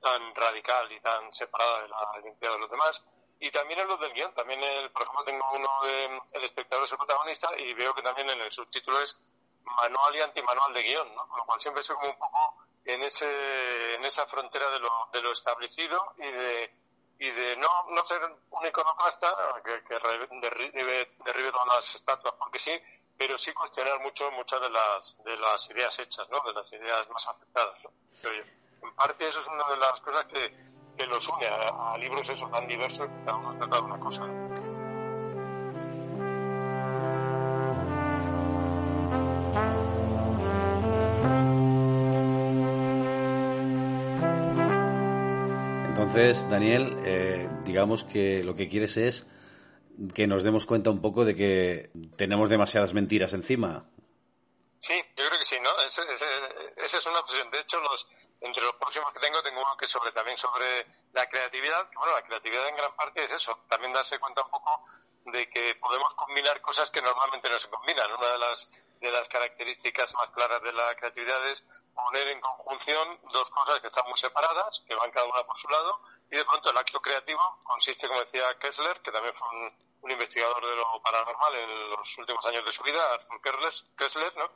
[0.00, 3.04] tan radical y tan separada de la identidad de los demás.
[3.40, 6.84] Y también en los del guion, también, el, por ejemplo, tengo uno de El espectador
[6.84, 9.20] es el protagonista y veo que también en el subtítulo es
[9.64, 11.28] manual y antimanual de guion, ¿no?
[11.28, 14.90] Con lo cual siempre estoy como un poco en, ese, en esa frontera de lo,
[15.12, 16.74] de lo establecido y de,
[17.18, 18.20] y de no, no ser
[18.50, 19.94] un iconoclasta que, que
[20.40, 22.72] derribe, derribe todas las estatuas porque sí,
[23.16, 26.40] pero sí cuestionar mucho muchas de las de las ideas hechas, ¿no?
[26.40, 27.78] De las ideas más aceptadas.
[28.82, 30.54] En parte eso es una de las cosas que,
[30.96, 34.24] que los une a, libros esos tan diversos que cada uno trata de una cosa.
[45.88, 49.26] Entonces, Daniel, eh, digamos que lo que quieres es
[50.12, 53.84] que nos demos cuenta un poco de que tenemos demasiadas mentiras encima.
[55.44, 55.78] Sí, ¿no?
[55.82, 56.26] Esa ese,
[56.78, 57.50] ese es una obsesión.
[57.50, 58.06] De hecho, los,
[58.40, 61.86] entre los próximos que tengo, tengo uno que sobre también sobre la creatividad.
[61.94, 64.86] Bueno, la creatividad en gran parte es eso, también darse cuenta un poco
[65.26, 68.10] de que podemos combinar cosas que normalmente no se combinan.
[68.12, 73.20] Una de las, de las características más claras de la creatividad es poner en conjunción
[73.30, 76.44] dos cosas que están muy separadas, que van cada una por su lado, y de
[76.46, 81.00] pronto el acto creativo consiste, como decía Kessler, que también fue un, investigador de lo
[81.02, 83.40] paranormal en los últimos años de su vida, Arthur
[83.96, 84.50] Kessler, ¿no?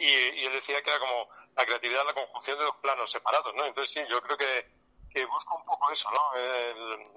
[0.00, 3.66] Y, él decía que era como la creatividad la conjunción de dos planos separados, ¿no?
[3.66, 4.66] Entonces sí, yo creo que,
[5.12, 6.32] que busco un poco eso, ¿no?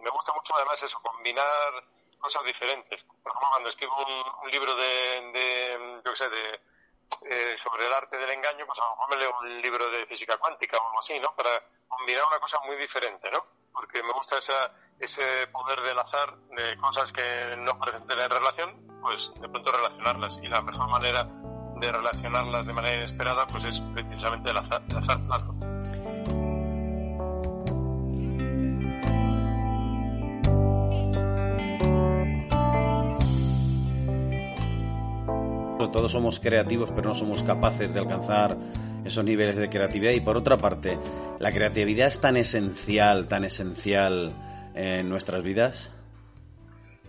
[0.02, 1.84] me gusta mucho además eso, combinar
[2.19, 3.04] cosas diferentes.
[3.04, 3.96] Por ejemplo, cuando escribo
[4.43, 6.62] un, libro de, yo qué sé, de,
[7.26, 10.06] eh, sobre el arte del engaño, pues a lo mejor me leo un libro de
[10.06, 11.34] física cuántica o algo así, ¿no?
[11.36, 13.46] Para combinar una cosa muy diferente, ¿no?
[13.72, 19.00] Porque me gusta esa, ese poder del azar de cosas que no parecen tener relación,
[19.02, 20.39] pues de pronto relacionarlas.
[20.43, 21.28] Y la mejor manera
[21.86, 25.19] de relacionarlas de manera inesperada, pues es precisamente el azar, el azar
[35.93, 38.58] todos somos creativos, pero no somos capaces de alcanzar
[39.06, 40.12] esos niveles de creatividad.
[40.12, 40.98] Y por otra parte,
[41.39, 44.34] ¿la creatividad es tan esencial, tan esencial
[44.74, 45.91] en nuestras vidas?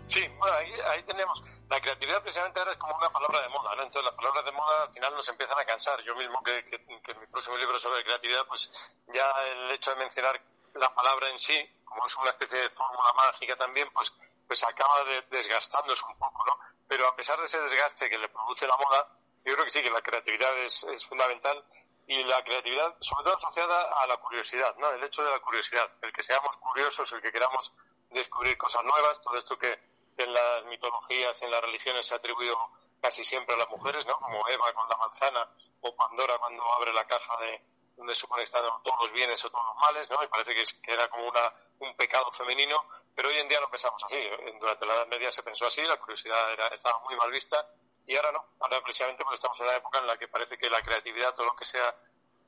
[0.06, 1.42] Sí, bueno, ahí, tenemos.
[1.68, 3.82] La creatividad precisamente ahora es como una palabra de moda, ¿no?
[3.82, 6.00] Entonces las palabras de moda al final nos empiezan a cansar.
[6.02, 8.70] Yo mismo que, en mi próximo libro sobre creatividad, pues
[9.12, 10.40] ya el hecho de mencionar
[10.74, 14.12] la palabra en sí, como es una especie de fórmula mágica también, pues
[14.46, 16.58] pues acaba de, desgastándose un poco, ¿no?
[16.88, 19.08] Pero a pesar de ese desgaste que le produce la moda,
[19.44, 21.64] yo creo que sí, que la creatividad es, fundamental
[22.06, 24.90] y la creatividad, sobre todo asociada a la curiosidad, ¿no?
[24.90, 27.72] El hecho de la curiosidad, el que seamos curiosos, el que queramos
[28.10, 29.78] descubrir cosas nuevas, todo esto que
[30.16, 32.56] en las mitologías, en las religiones se ha atribuido
[33.00, 34.18] casi siempre a las mujeres, ¿no?
[34.18, 35.48] Como Eva con la manzana
[35.80, 37.62] o Pandora cuando abre la caja de
[37.96, 40.22] donde supone que están todos los bienes o todos los males, ¿no?
[40.22, 42.76] Y parece que, era como una, un pecado femenino,
[43.14, 44.18] pero hoy en día no pensamos así.
[44.58, 47.68] Durante la Edad Media se pensó así, la curiosidad era, estaba muy mal vista
[48.06, 48.44] y ahora no.
[48.60, 51.46] Ahora precisamente porque estamos en una época en la que parece que la creatividad, todo
[51.46, 51.94] lo que sea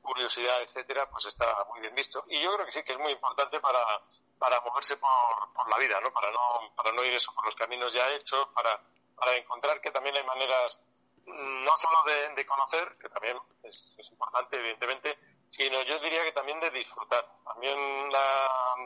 [0.02, 2.24] curiosidad, etcétera, pues está muy bien visto.
[2.28, 3.80] Y yo creo que sí, que es muy importante para,
[4.38, 6.12] para moverse por, por la vida, ¿no?
[6.12, 8.80] Para no, para no ir eso por los caminos ya hechos, para,
[9.16, 10.80] para encontrar que también hay maneras
[11.24, 11.96] mm, no solo
[12.34, 15.18] de, conocer, que también es, es importante, evidentemente,
[15.48, 17.24] sino yo diría que también de disfrutar.
[17.44, 17.78] También,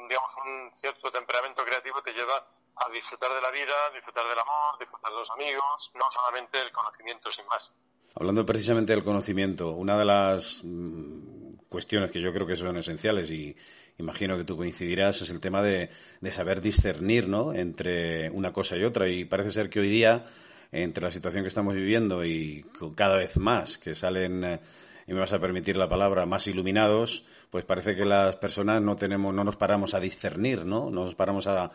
[0.09, 4.79] digamos, un cierto temperamento creativo te lleva a disfrutar de la vida, disfrutar del amor,
[4.79, 7.73] disfrutar de los amigos, no solamente el conocimiento sin más.
[8.15, 13.31] Hablando precisamente del conocimiento, una de las mm, cuestiones que yo creo que son esenciales
[13.31, 13.57] y
[14.01, 17.55] imagino que tú coincidirás es el tema de, de saber discernir ¿no?
[17.55, 20.25] entre una cosa y otra y parece ser que hoy día
[20.73, 22.65] entre la situación que estamos viviendo y
[22.97, 24.61] cada vez más que salen eh,
[25.07, 28.95] y me vas a permitir la palabra, más iluminados, pues parece que las personas no
[28.95, 30.89] tenemos, no nos paramos a discernir, ¿no?
[30.91, 31.71] No nos paramos a,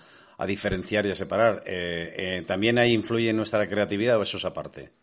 [0.45, 1.63] diferenciar y a separar.
[1.65, 4.93] Eh, eh, ¿También ahí influye nuestra creatividad o eso es aparte?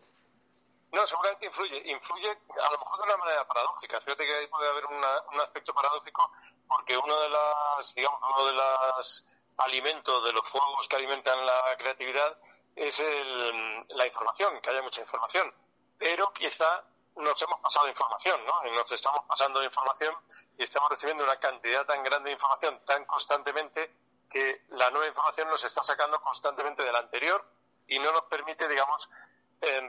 [0.92, 1.76] No, seguramente influye.
[1.90, 4.00] Influye a lo mejor de una manera paradójica.
[4.00, 6.30] Fíjate que ahí puede haber un aspecto paradójico
[6.68, 9.26] porque uno de las, digamos, uno de los
[9.58, 12.36] alimentos, de los fuegos que alimentan la creatividad
[12.74, 15.52] es el, la información, que haya mucha información.
[15.98, 16.84] Pero quizá
[17.16, 18.62] nos hemos pasado información, ¿no?
[18.72, 20.14] Nos estamos pasando información
[20.56, 23.94] y estamos recibiendo una cantidad tan grande de información tan constantemente
[24.30, 27.44] que la nueva información nos está sacando constantemente de la anterior
[27.86, 29.10] y no nos permite, digamos,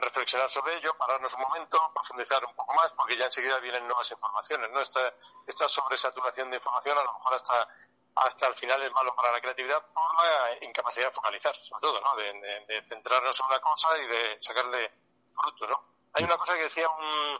[0.00, 4.10] reflexionar sobre ello, pararnos un momento, profundizar un poco más, porque ya enseguida vienen nuevas
[4.10, 4.80] informaciones, ¿no?
[4.80, 5.12] Esta,
[5.46, 7.68] esta sobresaturación de información a lo mejor hasta,
[8.14, 12.00] hasta el final es malo para la creatividad por la incapacidad de focalizar, sobre todo,
[12.00, 12.14] ¿no?
[12.16, 14.92] De, de centrarnos en una cosa y de sacarle
[15.34, 15.84] fruto, ¿no?
[16.12, 17.38] Hay una cosa que decía un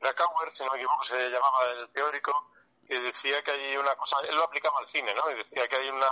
[0.00, 2.50] Krakauer, si no me equivoco, se llamaba el teórico,
[2.86, 5.30] que decía que hay una cosa, él lo aplicaba al cine, ¿no?
[5.30, 6.08] Y decía que hay una,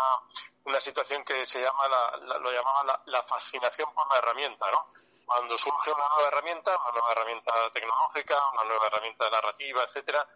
[0.64, 4.88] una situación que se llama, la, lo llamaba la, fascinación por la herramienta, ¿no?
[5.24, 10.26] Cuando surge una nueva herramienta, una nueva herramienta tecnológica, una nueva herramienta narrativa, etcétera,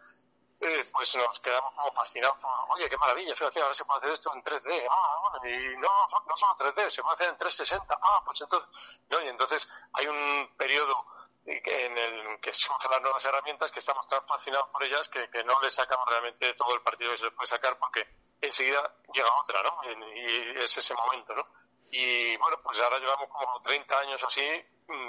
[0.61, 2.37] eh, pues nos quedamos como fascinados
[2.69, 5.87] oye, qué maravilla, fíjate, ahora se puede hacer esto en 3D, ah, bueno, y no,
[6.27, 8.69] no solo 3D, se puede hacer en 360, ah, pues entonces,
[9.09, 9.21] ¿no?
[9.21, 11.05] Y entonces hay un periodo
[11.45, 15.59] en el que surgen las nuevas herramientas que estamos tan fascinados por ellas que, no
[15.61, 18.07] le sacamos realmente todo el partido que se puede sacar porque
[18.41, 19.81] enseguida llega otra, ¿no?
[20.13, 21.45] Y, es ese momento, ¿no?
[21.91, 24.43] Y bueno, pues ahora llevamos como 30 años así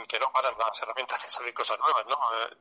[0.06, 2.16] que no paran las herramientas de salir cosas nuevas, ¿no?
[2.16, 2.56] Eh,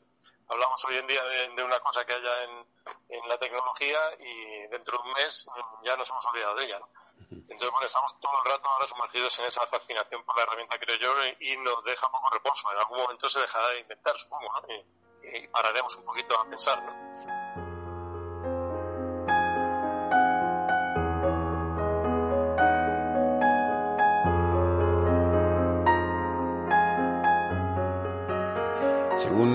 [0.48, 2.66] hablamos hoy en día de, una cosa que haya en,
[3.10, 6.80] en, la tecnología y dentro de un mes mm, ya nos hemos olvidado de ella,
[6.80, 6.90] ¿no?
[7.32, 10.96] Entonces, bueno, estamos todo el rato ahora sumergidos en esa fascinación por la herramienta, creo
[10.98, 12.72] yo, y nos deja poco reposo.
[12.72, 14.74] En algún momento se dejará de inventar, supongo, ¿no?
[14.74, 17.69] y, pararemos un poquito a pensar, ¿no?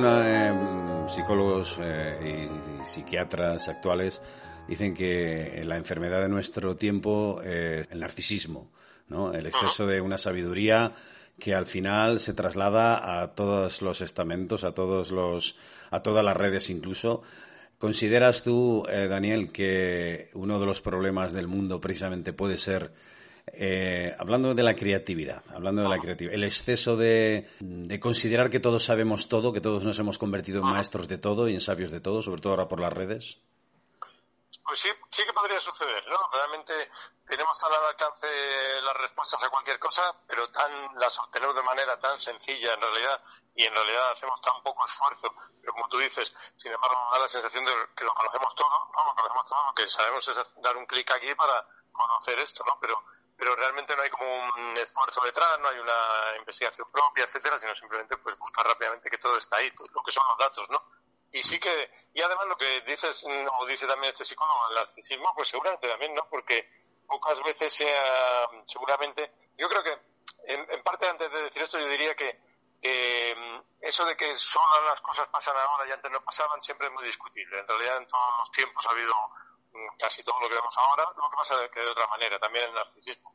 [0.04, 1.80] Según psicólogos
[2.22, 4.20] y psiquiatras actuales
[4.68, 8.70] dicen que la enfermedad de nuestro tiempo es el narcisismo,
[9.08, 9.32] ¿no?
[9.32, 10.92] El exceso de una sabiduría
[11.38, 15.56] que al final se traslada a todos los estamentos, a todos los,
[15.90, 17.22] a todas las redes incluso.
[17.78, 22.92] ¿Consideras tú, eh, Daniel, que uno de los problemas del mundo precisamente puede ser,
[23.52, 28.60] eh, hablando de la creatividad, hablando de la creatividad, el exceso de, de, considerar que
[28.60, 31.90] todos sabemos todo, que todos nos hemos convertido en maestros de todo y en sabios
[31.90, 33.38] de todo, sobre todo ahora por las redes?
[34.64, 36.16] Pues sí, sí que podría suceder, ¿no?
[36.32, 36.72] Realmente
[37.26, 38.26] tenemos tan al alcance
[38.82, 43.20] las respuestas a cualquier cosa, pero tan las obtenemos de manera tan sencilla en realidad,
[43.54, 45.32] y en realidad hacemos tan poco esfuerzo.
[45.60, 49.04] Pero como tú dices, sin embargo, da la sensación de que lo conocemos todo, ¿no?
[49.04, 52.78] Lo conocemos todo, lo que sabemos es dar un clic aquí para conocer esto, ¿no?
[52.80, 53.04] Pero,
[53.36, 57.74] pero realmente no hay como un esfuerzo detrás, no hay una investigación propia, etcétera, sino
[57.74, 60.82] simplemente pues buscar rápidamente que todo está ahí, lo que son los datos, ¿no?
[61.34, 63.26] y sí que, y además lo que dices,
[63.58, 66.28] o dice también este psicólogo, el narcisismo, pues seguramente también, ¿no?
[66.30, 66.70] Porque
[67.08, 69.98] pocas veces sea, seguramente, yo creo que,
[70.46, 72.38] en, parte antes de decir esto, yo diría que
[73.80, 77.04] eso de que solo las cosas pasan ahora y antes no pasaban siempre es muy
[77.04, 77.58] discutible.
[77.58, 79.14] En realidad en todos los tiempos ha habido
[79.98, 82.66] casi todo lo que vemos ahora, lo que pasa es que de otra manera, también
[82.66, 83.34] el narcisismo.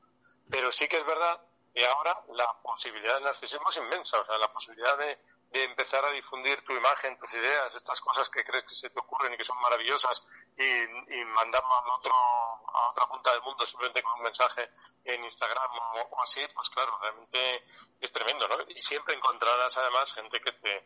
[0.49, 1.41] Pero sí que es verdad
[1.73, 5.19] que ahora la posibilidad del narcisismo es inmensa, o sea, la posibilidad de
[5.51, 8.99] de empezar a difundir tu imagen, tus ideas, estas cosas que crees que se te
[8.99, 10.23] ocurren y que son maravillosas
[10.55, 14.69] y, y mandarlo al otro, a otra punta del mundo simplemente con un mensaje
[15.05, 15.71] en Instagram
[16.11, 17.65] o, así, pues claro, realmente
[17.99, 18.57] es tremendo, ¿no?
[18.67, 20.85] Y siempre encontrarás además gente que te,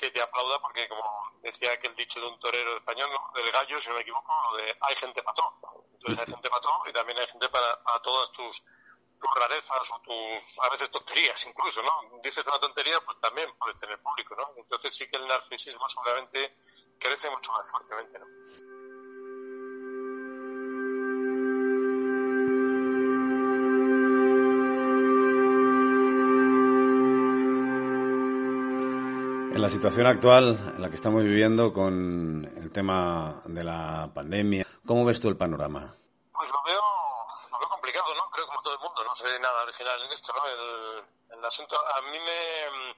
[0.00, 1.04] que te aplauda porque como
[1.42, 4.96] decía aquel dicho de un torero español, del gallo, si no me equivoco, de hay
[4.96, 5.84] gente para todo.
[5.92, 8.64] Entonces hay gente para todo y también hay gente para, para todas tus
[9.20, 12.18] tus rarezas o tus, a veces tonterías incluso, ¿no?
[12.22, 14.54] Dices una tontería, pues también puedes tener público, ¿no?
[14.56, 16.56] Entonces sí que el narcisismo seguramente
[16.98, 18.26] crece mucho más fuertemente, ¿no?
[29.60, 34.66] En la situación actual en la que estamos viviendo con el tema de la pandemia,
[34.86, 35.94] ¿cómo ves tú el panorama?
[36.32, 36.80] Pues lo veo
[39.04, 40.46] no sé nada original en esto, ¿no?
[41.36, 42.94] El, asunto, a mí me,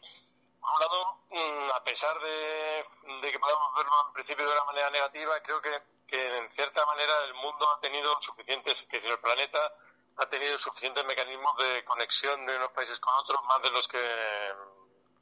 [0.61, 2.87] por un lado, mm, a pesar de,
[3.33, 7.25] que podamos verlo en principio de una manera negativa, creo que, que en cierta manera
[7.25, 9.59] el mundo ha tenido suficientes, que el planeta
[10.17, 13.99] ha tenido suficientes mecanismos de conexión de unos países con otros, más de los que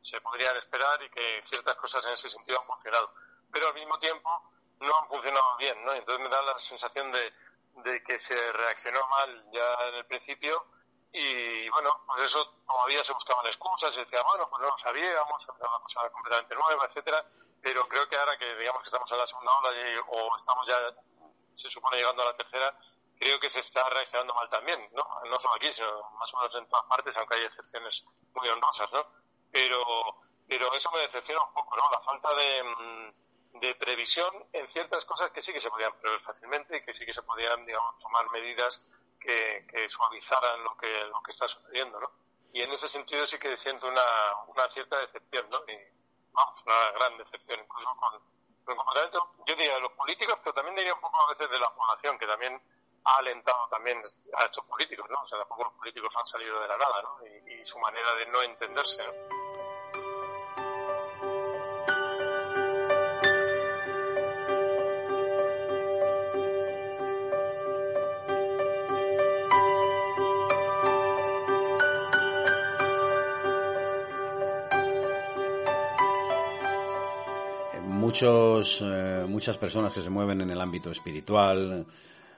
[0.01, 3.12] se podrían esperar y que ciertas cosas en ese sentido han funcionado.
[3.53, 5.92] Pero al mismo tiempo no han funcionado bien, ¿no?
[5.92, 10.66] Entonces me da la sensación de, que se reaccionó mal ya en el principio
[11.12, 15.48] y bueno, pues eso todavía se buscaban excusas, se decía, bueno, pues no lo sabíamos,
[15.59, 17.24] era una cosa completamente nueva, etcétera,
[17.61, 19.70] pero creo que ahora que digamos que estamos en la segunda ola
[20.09, 20.76] o estamos ya,
[21.53, 22.78] se supone, llegando a la tercera,
[23.18, 25.07] creo que se está reaccionando mal también, ¿no?
[25.28, 28.90] No solo aquí, sino más o menos en todas partes, aunque hay excepciones muy honrosas,
[28.92, 29.07] ¿no?
[29.51, 29.84] Pero,
[30.48, 31.82] pero eso me decepciona un poco, ¿no?
[31.90, 36.20] La falta de, mm, de previsión en ciertas cosas que sí que se podían prever
[36.20, 38.84] fácilmente y que sí que se podían, digamos, tomar medidas
[39.18, 42.11] que, suavizaran lo que, lo que está sucediendo, ¿no?
[42.53, 44.03] Y en ese sentido sí que siento una,
[44.48, 45.59] una cierta decepción, ¿no?
[45.68, 45.76] Y,
[46.32, 48.20] vamos, una gran decepción, incluso con,
[48.64, 51.72] comportamiento, yo diría de los políticos, pero también diría un poco a veces de la
[51.74, 52.61] población, que también
[53.05, 53.98] ha alentado también
[54.34, 55.20] a estos políticos, ¿no?
[55.20, 57.26] O sea, tampoco los políticos han salido de la nada, ¿no?
[57.26, 59.51] Y, y su manera de no entenderse, ¿no?
[78.11, 81.86] muchos, eh, muchas personas que se mueven en el ámbito espiritual,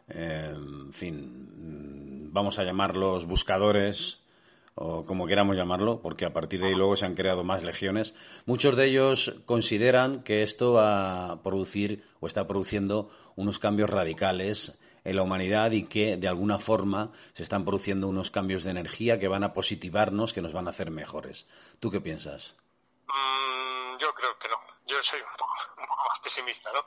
[0.08, 4.20] eh, en fin, vamos a llamarlos buscadores
[4.74, 8.14] o como queramos llamarlo, porque a partir de ahí luego se han creado más legiones.
[8.46, 14.78] Muchos de ellos consideran que esto va a producir o está produciendo unos cambios radicales
[15.04, 19.18] en la humanidad y que de alguna forma se están produciendo unos cambios de energía
[19.18, 21.46] que van a positivarnos, que nos van a hacer mejores.
[21.80, 22.54] ¿Tú qué piensas?
[23.08, 25.54] Mm, yo creo que no yo soy un poco,
[26.08, 26.84] más pesimista, ¿no?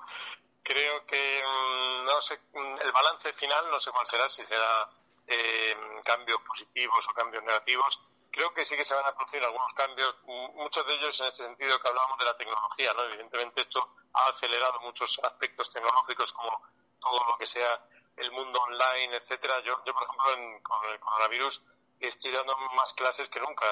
[0.65, 4.89] Creo que, mm, no sé, mm, el balance final no sé cuál será, si será
[5.27, 8.01] eh, cambios positivos o cambios negativos.
[8.31, 10.15] Creo que sí que se van a producir algunos cambios,
[10.55, 13.03] muchos de ellos en este sentido que hablábamos de la tecnología, ¿no?
[13.03, 16.59] Evidentemente esto ha acelerado muchos aspectos tecnológicos como
[16.99, 17.87] todo lo que sea
[18.17, 19.59] el mundo online, etcétera.
[19.59, 21.61] Yo, yo por ejemplo, con el coronavirus
[21.99, 23.65] estoy dando más clases que nunca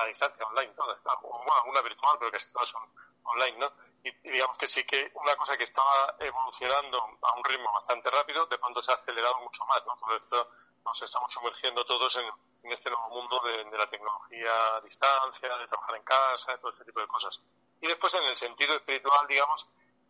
[0.00, 0.98] a, distancia, online, todas.
[1.22, 2.82] Bueno, alguna virtual, pero casi todas son
[3.24, 3.72] online, ¿no?
[4.04, 8.46] Y, digamos que sí que una cosa que estaba evolucionando a un ritmo bastante rápido,
[8.46, 9.96] de pronto se ha acelerado mucho más, ¿no?
[9.96, 10.50] Todo esto
[10.84, 12.26] nos estamos sumergiendo todos en,
[12.70, 17.00] este nuevo mundo de, la tecnología a distancia, de trabajar en casa, todo ese tipo
[17.00, 17.42] de cosas.
[17.80, 19.66] Y después en el sentido espiritual, digamos,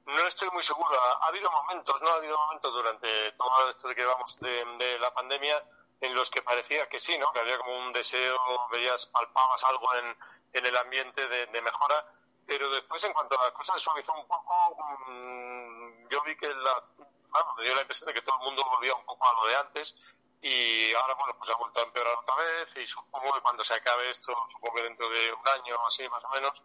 [0.07, 1.01] no estoy muy seguro.
[1.01, 2.09] Ha, habido momentos, ¿no?
[2.11, 5.64] Ha habido momentos durante todo esto de que vamos de, la pandemia
[6.01, 7.32] en los que parecía que sí, ¿no?
[7.32, 8.38] Que había como un deseo,
[8.70, 10.16] veías, palpabas algo en,
[10.53, 12.05] en el ambiente de mejora
[12.47, 14.76] pero después en cuanto a las cosas suavizó un poco,
[15.09, 18.64] mm, yo vi que la, bueno, me dio la impresión de que todo el mundo
[18.64, 19.97] volvía un poco a lo de antes
[20.40, 23.74] y ahora bueno pues ha vuelto a empeorar otra vez y supongo que cuando se
[23.74, 26.62] acabe esto, supongo que dentro de un año así más o menos,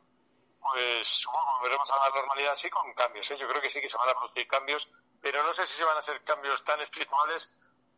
[0.60, 3.38] pues supongo que volveremos a la normalidad así con cambios, ¿eh?
[3.38, 4.90] yo creo que sí que se van a producir cambios,
[5.22, 7.54] pero no sé si se van a ser cambios tan espirituales,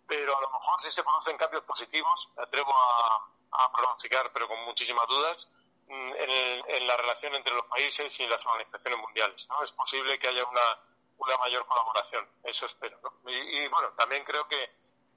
[0.07, 4.47] pero a lo mejor si se producen cambios positivos, me atrevo a, a pronosticar, pero
[4.47, 5.51] con muchísimas dudas,
[5.91, 9.47] en, la relación entre los países y las organizaciones mundiales.
[9.49, 9.63] ¿no?
[9.63, 10.79] Es posible que haya una,
[11.17, 12.99] una mayor colaboración, eso espero.
[13.03, 13.31] ¿no?
[13.31, 14.69] Y, bueno, también creo que,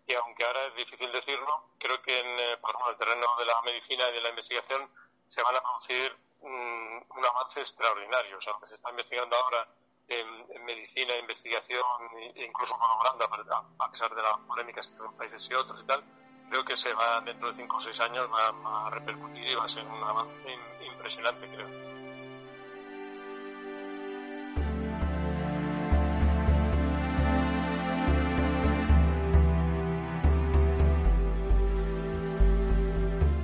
[0.07, 3.45] que, aunque ahora es difícil decirlo, creo que en, eh, por ejemplo, el terreno de
[3.47, 4.91] la medicina y de la investigación
[5.27, 8.39] se van a producir mm, un avance extraordinario.
[8.39, 9.69] O sea, lo que se está investigando ahora
[10.09, 11.83] en, medicina, investigación,
[12.35, 13.25] e incluso colaborando,
[13.79, 16.05] a pesar de las polémicas entre unos países y otros y tal,
[16.49, 19.65] creo que se va dentro de 5 o 6 años va, a repercutir y va
[19.65, 21.95] a ser un avance impresionante, creo.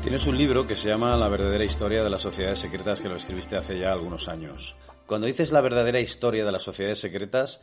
[0.03, 3.17] Tienes un libro que se llama La verdadera historia de las sociedades secretas que lo
[3.17, 4.75] escribiste hace ya algunos años.
[5.07, 7.61] Cuando dices la verdadera historia de las sociedades secretas,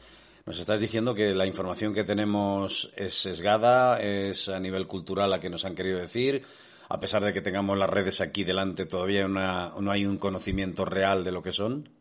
[0.47, 5.41] nos estás diciendo que la información que tenemos es sesgada, es a nivel cultural la
[5.41, 6.47] que nos han querido decir.
[6.87, 11.25] A pesar de que tengamos las redes aquí delante, todavía no hay un conocimiento real
[11.25, 11.93] de lo que son.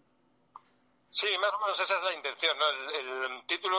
[1.08, 2.56] Sí, más o menos esa es la intención.
[2.94, 3.78] El, título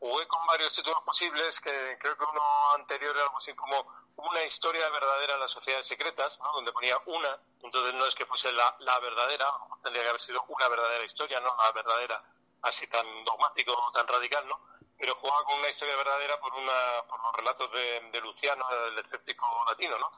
[0.00, 2.42] jugué con varios títulos posibles, que creo que uno
[2.76, 3.76] anterior era algo así como
[4.16, 8.50] una historia verdadera de las sociedades secretas, donde ponía una, entonces no es que fuese
[8.50, 9.46] la, la verdadera,
[9.84, 12.20] tendría que haber sido una verdadera historia, no la verdadera
[12.64, 14.60] así tan dogmático, tan radical, ¿no?
[14.96, 19.46] Pero jugaba con una historia verdadera por, una, por los relatos de, Luciano, el escéptico
[19.66, 20.10] latino, ¿no?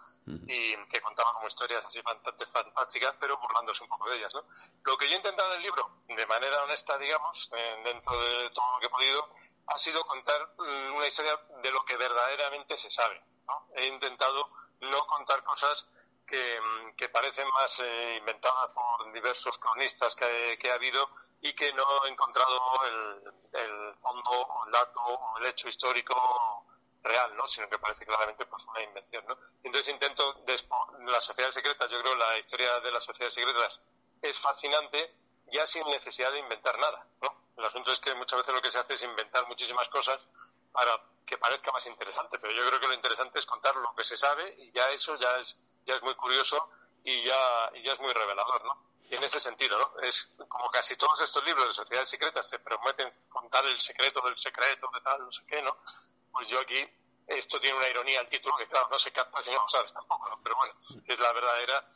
[0.46, 4.44] Y que contaba como historias así bastante fantásticas, pero burlándose un poco de ellas, ¿no?
[4.84, 8.50] Lo que yo he intentado en el libro, de manera honesta, digamos, eh, dentro de
[8.50, 9.28] todo lo que he podido,
[9.66, 13.68] ha sido contar mm, una historia de lo que verdaderamente se sabe, ¿no?
[13.74, 15.88] He intentado no contar cosas
[16.26, 16.60] que,
[16.96, 21.08] que parecen más eh, inventadas por diversos cronistas que, ha habido
[21.40, 26.66] y que no he encontrado el, fondo o el dato o el hecho histórico
[27.02, 27.46] real, ¿no?
[27.46, 29.24] sino que parece claramente pues una invención.
[29.26, 29.38] ¿no?
[29.62, 30.42] Entonces intento,
[31.06, 33.82] las sociedades secretas, yo creo la historia de las sociedades secretas
[34.20, 35.14] es fascinante
[35.46, 37.06] ya sin necesidad de inventar nada.
[37.22, 37.52] ¿no?
[37.56, 40.28] El asunto es que muchas veces lo que se hace es inventar muchísimas cosas
[40.72, 44.04] para que parezca más interesante, pero yo creo que lo interesante es contar lo que
[44.04, 46.70] se sabe y ya eso ya es ya es muy curioso
[47.04, 48.86] y ya, y ya es muy revelador, ¿no?
[49.08, 49.78] Y en ese sentido.
[50.02, 54.36] Es como casi todos estos libros de sociedades secretas te prometen contar el secreto del
[54.36, 55.76] secreto, de tal, no sé qué, ¿no?
[56.32, 56.84] Pues yo aquí,
[57.28, 59.92] esto tiene una ironía al título que, claro, no se capta si no lo sabes
[59.92, 60.42] tampoco, ¿no?
[60.42, 60.74] Pero bueno,
[61.06, 61.88] es la verdadera,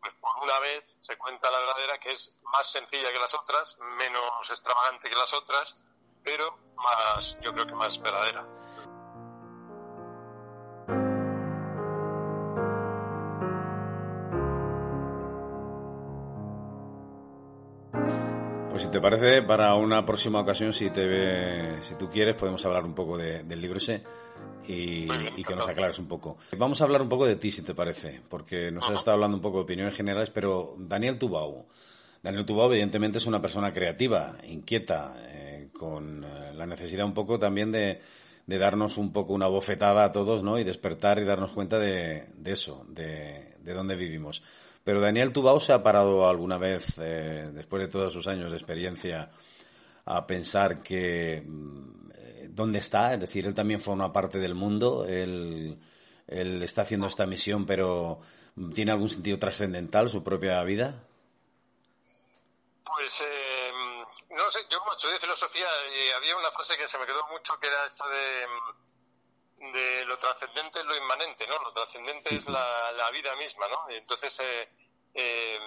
[0.00, 3.78] pues por una vez se cuenta la verdadera que es más sencilla que las otras,
[3.78, 5.78] menos extravagante que las otras,
[6.22, 8.44] pero más, yo creo que más verdadera.
[18.88, 22.94] Si te parece, para una próxima ocasión, si te si tú quieres, podemos hablar un
[22.94, 24.02] poco del libro ese
[24.66, 25.06] y,
[25.44, 26.38] que nos aclares un poco.
[26.56, 29.36] Vamos a hablar un poco de ti, si te parece, porque nos has estado hablando
[29.36, 31.66] un poco de opiniones generales, pero Daniel Tubau.
[32.22, 37.38] Daniel Tubau, evidentemente, es una persona creativa, inquieta, eh, con eh, la necesidad un poco
[37.38, 38.00] también de,
[38.46, 40.58] darnos un poco una bofetada a todos, ¿no?
[40.58, 44.42] Y despertar y darnos cuenta de, eso, de, de dónde vivimos.
[44.84, 48.56] Pero Daniel Tubau se ha parado alguna vez, eh, después de todos sus años de
[48.56, 49.30] experiencia,
[50.06, 55.04] a pensar que mm, eh, dónde está, es decir, él también forma parte del mundo,
[55.06, 55.78] él,
[56.26, 58.20] está haciendo esta misión, pero
[58.54, 61.04] mm, ¿tiene algún sentido trascendental su propia vida?
[62.84, 63.70] Pues eh,
[64.30, 65.66] no sé, yo estudié filosofía
[66.16, 68.46] había una frase que se me quedó mucho que era esta de
[69.58, 71.58] de lo trascendente es lo inmanente, ¿no?
[71.58, 73.90] Lo trascendente es la, la vida misma, ¿no?
[73.90, 74.68] Y entonces eh,
[75.14, 75.58] eh,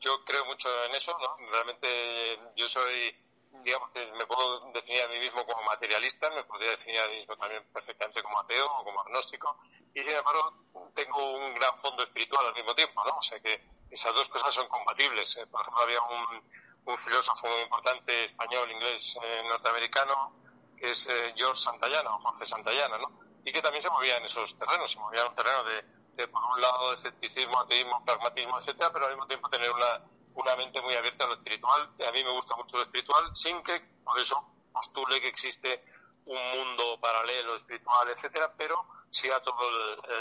[0.00, 1.36] yo creo mucho en eso, ¿no?
[1.50, 3.16] Realmente yo soy,
[3.64, 7.18] digamos que me puedo definir a mí mismo como materialista, me podría definir a mí
[7.18, 9.58] mismo también perfectamente como ateo o como agnóstico,
[9.94, 10.54] y sin embargo
[10.94, 13.16] tengo un gran fondo espiritual al mismo tiempo, ¿no?
[13.16, 15.36] O sea que esas dos cosas son compatibles.
[15.38, 16.42] Eh, por ejemplo, había un,
[16.84, 20.32] un filósofo muy importante español, inglés, eh, norteamericano,
[20.76, 23.27] que es eh, George Santayana o Jorge Santayana, ¿no?
[23.48, 26.44] Y que también se movía en esos terrenos, se movía en un terreno de, por
[26.44, 30.94] un lado, escepticismo, ateísmo, pragmatismo, etcétera, pero al mismo tiempo tener una, una mente muy
[30.94, 31.90] abierta a lo espiritual.
[32.06, 35.82] A mí me gusta mucho lo espiritual, sin que, por eso, postule que existe
[36.26, 39.66] un mundo paralelo, espiritual, etcétera, pero sí a todo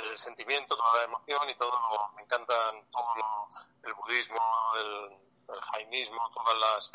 [0.09, 1.77] el, sentimiento, toda la emoción y todo
[2.15, 3.49] me encantan todo lo,
[3.89, 4.39] el budismo,
[4.77, 6.91] el, el jainismo, todas las,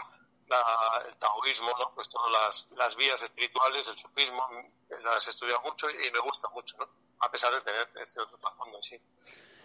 [1.07, 1.95] el taoísmo, ¿no?
[1.95, 4.47] Pues todas las, las vías espirituales, el sufismo,
[5.03, 6.89] las he estudiado mucho y me gusta mucho, ¿no?
[7.21, 9.01] A pesar de tener este otro trasfondo en sí.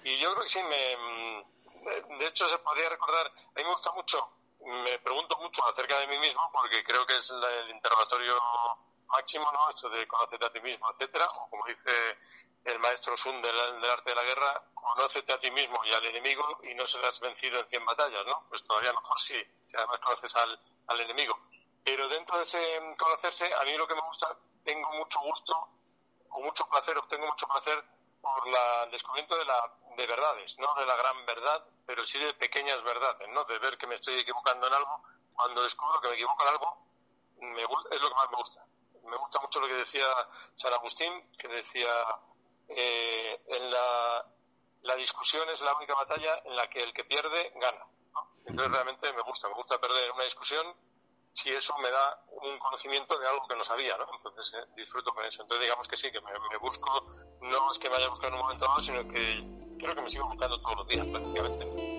[0.04, 3.92] Y yo creo que sí, me, de hecho se podría recordar, a mí me gusta
[3.94, 4.30] mucho,
[4.62, 8.38] me pregunto mucho acerca de mí mismo porque creo que es el interrogatorio
[9.08, 9.70] máximo, ¿no?
[9.70, 11.90] Esto de conocerte a ti mismo, etcétera, o como dice
[12.66, 16.60] el maestro Sun del, arte de la guerra, conócete a ti mismo y al enemigo
[16.64, 18.46] y no serás vencido en 100 batallas, ¿no?
[18.50, 21.38] Pues todavía mejor sí, si además conoces al, al enemigo.
[21.84, 22.60] Pero dentro de ese
[22.98, 25.54] conocerse, a mí lo que me gusta, tengo mucho gusto
[26.30, 27.84] o mucho placer, obtengo mucho placer
[28.22, 32.20] por la, el descubrimiento de, la, de verdades, no de la gran verdad, pero sí
[32.20, 33.46] de pequeñas verdades, ¿no?
[33.46, 35.04] De ver que me estoy equivocando en algo.
[35.34, 36.88] Cuando descubro que me equivoco en algo,
[37.38, 38.66] me, es lo que más me gusta
[39.08, 40.06] me gusta mucho lo que decía
[40.56, 41.90] San Agustín, que decía,
[42.70, 44.26] eh, en la,
[44.84, 47.86] la, discusión es la única batalla en la que el que pierde gana.
[48.46, 50.66] Entonces realmente me gusta, me gusta perder una discusión
[51.34, 54.08] si eso me da un conocimiento de algo que no sabía, ¿no?
[54.16, 55.44] Entonces eh, disfruto con eso.
[55.44, 57.06] Entonces digamos que sí, que me, me, busco,
[57.42, 59.44] no es que me haya buscado en un momento dado, sino que
[59.78, 61.97] creo que me sigo buscando todos los días prácticamente.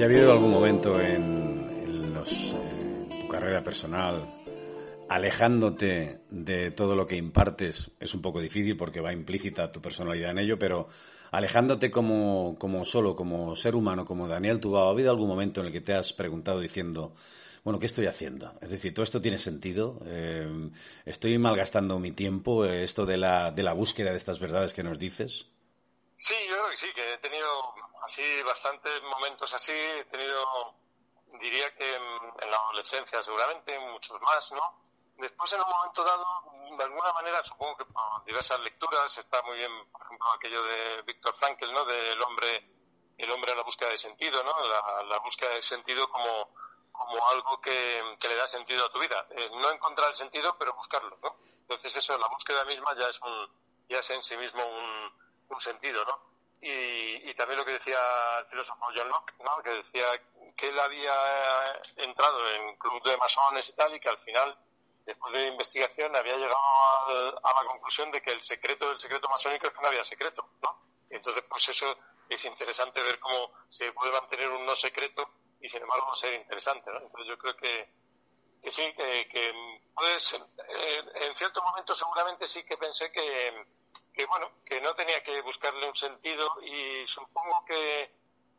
[0.00, 2.14] ¿Y ha habido algún momento en,
[3.20, 4.34] tu carrera personal
[5.10, 7.90] alejándote de todo lo que impartes?
[8.00, 10.88] Es un poco difícil porque va implícita tu personalidad en ello, pero
[11.32, 15.66] alejándote como, como solo, como ser humano, como Daniel Tubao, ¿ha habido algún momento en
[15.66, 17.14] el que te has preguntado diciendo,
[17.62, 18.54] bueno, ¿qué estoy haciendo?
[18.62, 20.00] Es decir, ¿todo esto tiene sentido?
[20.06, 20.70] Eh,
[21.04, 22.64] ¿Estoy malgastando mi tiempo?
[22.64, 25.50] ¿Esto de la, de la búsqueda de estas verdades que nos dices?
[26.20, 30.74] Sí, yo creo que sí, que he tenido así bastantes momentos así, he tenido,
[31.40, 34.82] diría que en, la adolescencia seguramente, muchos más, ¿no?
[35.16, 36.26] Después en un momento dado,
[36.76, 41.02] de alguna manera, supongo que por diversas lecturas, está muy bien, por ejemplo, aquello de
[41.06, 41.86] Víctor Frankl, ¿no?
[41.86, 42.68] Del hombre,
[43.16, 44.54] el hombre a la búsqueda de sentido, ¿no?
[45.04, 46.54] La, búsqueda de sentido como,
[46.92, 49.26] como algo que, le da sentido a tu vida.
[49.30, 51.38] Eh, no encontrar el sentido, pero buscarlo, ¿no?
[51.62, 53.48] Entonces eso, la búsqueda misma ya es un,
[53.88, 56.30] ya es en sí mismo un, un sentido, ¿no?
[56.62, 57.98] Y, también lo que decía
[58.40, 59.62] el filósofo John Locke, ¿no?
[59.62, 60.04] Que decía
[60.56, 61.14] que él había
[61.96, 64.58] entrado en club de masones y tal, y que al final,
[65.06, 69.66] después de investigación, había llegado a, la conclusión de que el secreto del secreto masónico
[69.66, 70.78] es que no había secreto, ¿no?
[71.08, 71.96] entonces, pues eso
[72.28, 75.28] es interesante ver cómo se puede mantener un no secreto
[75.60, 76.98] y, sin embargo, ser interesante, ¿no?
[76.98, 77.88] Entonces, yo creo que,
[78.62, 79.50] que sí, que,
[81.14, 83.66] en cierto momento seguramente sí que pensé que
[84.12, 88.12] que bueno, que no tenía que buscarle un sentido y supongo que,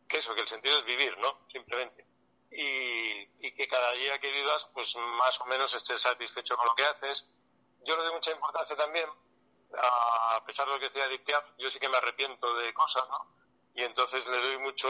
[0.07, 1.45] que eso, que el sentido es vivir, ¿no?
[1.47, 2.05] Simplemente.
[2.51, 6.75] Y, y, que cada día que vivas, pues más o menos estés satisfecho con lo
[6.75, 7.29] que haces.
[7.83, 9.09] Yo le doy mucha importancia también,
[9.73, 13.07] a pesar de lo que decía Dick Piaf, yo sí que me arrepiento de cosas,
[13.09, 13.25] ¿no?
[13.73, 14.89] Y entonces le doy mucho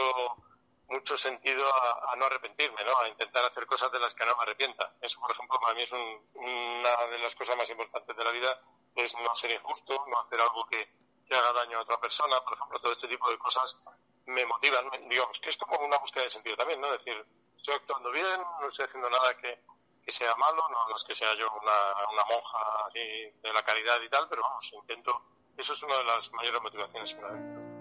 [0.92, 2.96] mucho sentido a, no arrepentirme, ¿no?
[2.98, 4.94] A intentar hacer cosas de las que no me arrepienta.
[5.00, 8.60] Eso, por ejemplo, para mí es una de las cosas más importantes de la vida
[8.94, 12.78] es no ser injusto, no hacer algo que, haga daño a otra persona, por ejemplo,
[12.78, 13.82] todo este tipo de cosas
[14.26, 16.92] me motivan, digamos, que es como una búsqueda de sentido también, ¿no?
[16.92, 17.26] Es decir,
[17.56, 19.58] estoy actuando bien, no estoy haciendo nada que,
[20.08, 24.10] sea malo, no, es que sea yo una, una monja así de la caridad y
[24.10, 25.24] tal, pero vamos, intento,
[25.56, 27.71] eso es una de las mayores motivaciones para mí.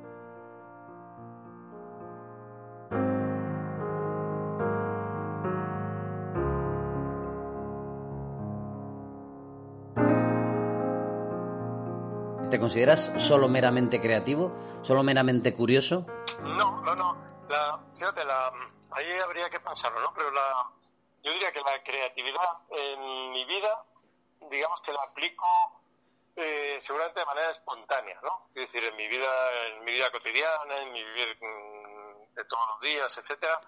[12.52, 14.52] ¿Te consideras solo meramente creativo?
[14.82, 16.06] ¿Solo meramente curioso?
[16.42, 17.18] No, no, no.
[17.96, 18.52] fíjate, la,
[18.92, 20.14] ahí habría que pensarlo, ¿no?
[20.14, 20.70] Pero la,
[21.24, 23.86] yo diría que la creatividad en mi vida,
[24.50, 25.48] digamos que la aplico
[26.36, 28.50] eh, seguramente de manera espontánea, ¿no?
[28.54, 29.32] Es decir, en mi vida,
[29.68, 33.62] en mi vida cotidiana, en mi vivir mm, de todos los días, etcétera.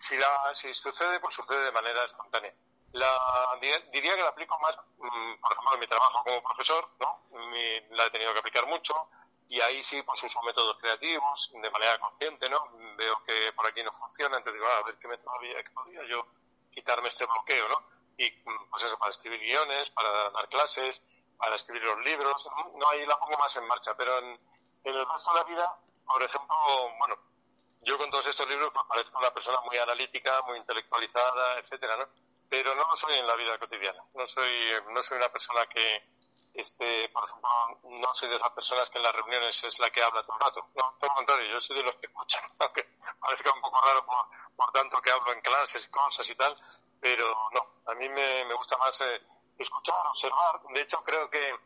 [0.00, 2.54] Si, la, si sucede, pues sucede de manera espontánea.
[2.94, 7.22] La, diría que la aplico más, mm, por ejemplo, en mi trabajo como profesor, ¿no?
[7.90, 8.94] la he tenido que aplicar mucho
[9.48, 12.58] y ahí sí pues uso métodos creativos de manera consciente, ¿no?
[12.96, 15.70] Veo que por aquí no funciona, entonces digo, ah, a ver qué método había, que
[15.70, 16.26] podía yo
[16.72, 17.94] quitarme este bloqueo, ¿no?
[18.16, 18.30] y
[18.70, 21.04] pues eso, para escribir guiones, para dar clases,
[21.36, 24.38] para escribir los libros, no hay la pongo más en marcha, pero en,
[24.84, 26.56] el resto de la vida, por ejemplo,
[26.98, 27.16] bueno,
[27.80, 32.08] yo con todos estos libros pues, parezco una persona muy analítica, muy intelectualizada, etcétera, ¿no?
[32.54, 34.00] Pero no lo soy en la vida cotidiana.
[34.14, 36.08] No soy, no soy una persona que,
[36.54, 37.50] este, por ejemplo,
[37.82, 40.40] no soy de esas personas que en las reuniones es la que habla todo el
[40.40, 40.70] rato.
[40.76, 44.06] No, todo lo contrario, yo soy de los que escuchan, aunque parezca un poco raro
[44.06, 44.16] por,
[44.54, 46.56] por tanto que hablo en clases, cosas y tal,
[47.00, 49.20] pero no, a mí me, me gusta más eh,
[49.58, 50.60] escuchar, observar.
[50.72, 51.56] De hecho, creo que,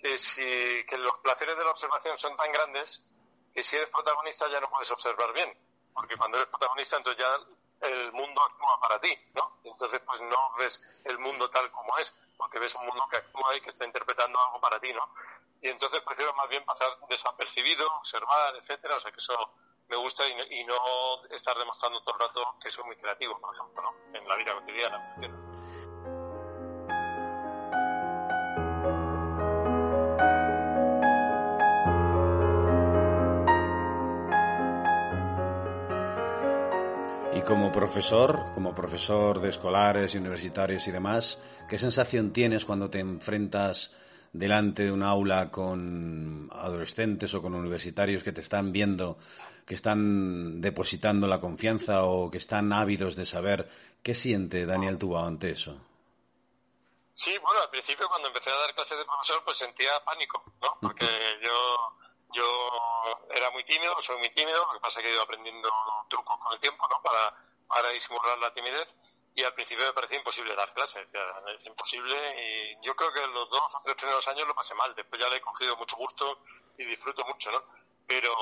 [0.00, 3.08] que, si, que los placeres de la observación son tan grandes
[3.54, 5.56] que si eres protagonista ya no puedes observar bien,
[5.92, 7.38] porque cuando eres protagonista entonces ya
[7.84, 9.58] el mundo actúa para ti, ¿no?
[9.64, 13.56] Entonces pues no ves el mundo tal como es, porque ves un mundo que actúa
[13.56, 15.08] y que está interpretando algo para ti, ¿no?
[15.60, 19.34] Y entonces prefiero más bien pasar desapercibido, observar, etcétera, o sea que eso
[19.88, 20.74] me gusta y, no
[21.30, 24.18] estar demostrando todo el rato que soy muy creativo, por ejemplo, ¿no?
[24.18, 25.43] En la vida cotidiana.
[37.44, 43.92] Como profesor, como profesor de escolares universitarios y demás, ¿qué sensación tienes cuando te enfrentas
[44.32, 49.18] delante de un aula con adolescentes o con universitarios que te están viendo,
[49.66, 53.68] que están depositando la confianza o que están ávidos de saber
[54.02, 55.78] qué siente Daniel Tuba ante eso?
[57.12, 60.78] Sí, bueno, al principio cuando empecé a dar clases de profesor pues sentía pánico, ¿no?
[60.80, 61.06] Porque
[61.42, 61.96] yo
[62.34, 65.70] yo era muy tímido, soy muy tímido, lo que pasa es que he ido aprendiendo
[66.08, 67.00] trucos con el tiempo, ¿no?
[67.02, 67.34] Para,
[67.66, 68.94] para disimular la timidez.
[69.36, 71.10] Y al principio me parecía imposible dar clases,
[71.54, 72.14] es imposible.
[72.40, 75.28] Y yo creo que los dos o tres primeros años lo pasé mal, después ya
[75.28, 76.38] le he cogido mucho gusto
[76.78, 77.62] y disfruto mucho, ¿no?
[78.06, 78.32] Pero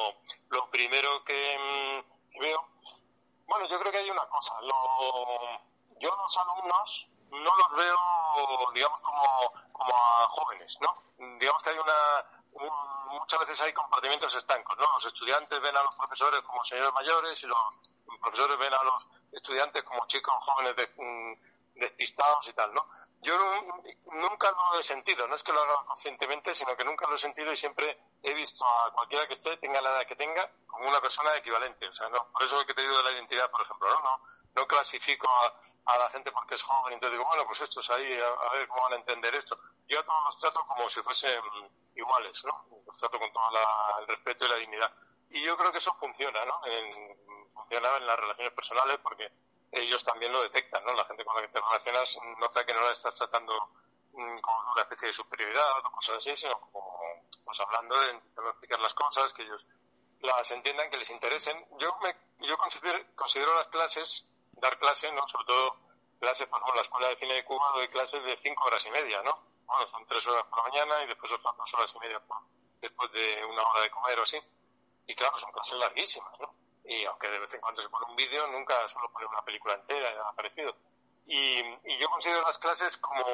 [0.51, 2.69] lo primero que mm, veo,
[3.47, 4.61] bueno, yo creo que hay una cosa.
[4.61, 5.41] Lo,
[5.99, 9.23] yo los alumnos no los veo, digamos, como,
[9.73, 11.03] como a jóvenes, ¿no?
[11.39, 12.42] Digamos que hay una
[13.11, 14.87] muchas veces hay comportamientos estancos, ¿no?
[14.95, 17.59] Los estudiantes ven a los profesores como señores mayores y los
[18.21, 21.33] profesores ven a los estudiantes como chicos jóvenes mm,
[21.75, 22.87] despistados y tal, ¿no?
[23.21, 23.35] Yo
[24.13, 27.19] nunca lo he sentido, no es que lo haga conscientemente, sino que nunca lo he
[27.19, 30.89] sentido y siempre he visto a cualquiera que esté, tenga la edad que tenga, como
[30.89, 31.89] una persona equivalente.
[31.89, 34.01] O sea, no, por eso es que te digo de la identidad, por ejemplo, no,
[34.01, 34.23] no,
[34.55, 35.29] no clasifico
[35.85, 38.69] a, la gente porque es joven, y entonces digo, bueno, pues estos ahí, a, ver
[38.69, 39.59] cómo van a entender esto.
[39.89, 41.41] Yo a todos los trato como si fuesen
[41.95, 42.67] iguales, ¿no?
[42.87, 43.45] Los trato con todo
[44.01, 44.93] el respeto y la dignidad.
[45.31, 46.61] Y yo creo que eso funciona, ¿no?
[47.55, 49.31] funciona en las relaciones personales porque
[49.71, 50.93] ellos también lo detectan, ¿no?
[50.93, 53.55] La gente con la que te relacionas nota que no la estás tratando
[54.13, 57.01] mm, con una especie de superioridad o cosas así, sino como
[57.45, 58.11] pues hablando de
[58.51, 59.67] explicar las cosas, que ellos
[60.21, 61.67] las entiendan, que les interesen.
[61.79, 62.15] Yo me,
[62.47, 65.27] yo considero, considero las clases, dar clases, ¿no?
[65.27, 65.77] Sobre todo
[66.21, 68.85] clases, por ejemplo, en la Escuela de Cine de Cuba doy clases de cinco horas
[68.87, 69.52] y media, ¿no?
[69.73, 72.21] Bueno, son tres horas por la mañana y después otras dos horas y media
[72.81, 74.39] después de una hora de comer o así.
[75.07, 76.55] Y claro, son clases larguísimas, ¿no?
[76.85, 79.75] Y aunque de vez en cuando se pone un vídeo, nunca suelo poner una película
[79.75, 80.77] entera y nada parecido.
[81.27, 83.25] Y, y yo considero las clases como,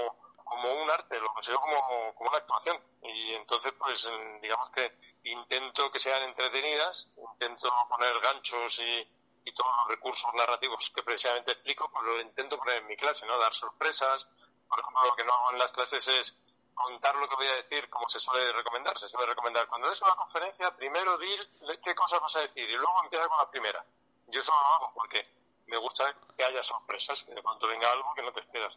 [0.45, 2.79] como un arte, lo considero como, como una actuación.
[3.03, 4.11] Y entonces, pues,
[4.43, 4.93] digamos que
[5.25, 9.11] intento que sean entretenidas, intento poner ganchos y,
[9.45, 13.27] y todos los recursos narrativos que precisamente explico, pues lo intento poner en mi clase,
[13.27, 13.39] ¿no?
[13.39, 14.29] Dar sorpresas,
[14.69, 16.39] por ejemplo, lo que no hago en las clases es
[16.79, 18.99] contar lo que voy a decir como se suele recomendar.
[18.99, 21.37] Se suele recomendar, cuando des una conferencia, primero di
[21.83, 23.85] qué cosas vas a decir y luego empieza con la primera.
[24.29, 25.27] Yo eso no lo hago porque
[25.67, 28.77] me gusta que haya sorpresas, que de pronto venga algo que no te esperas.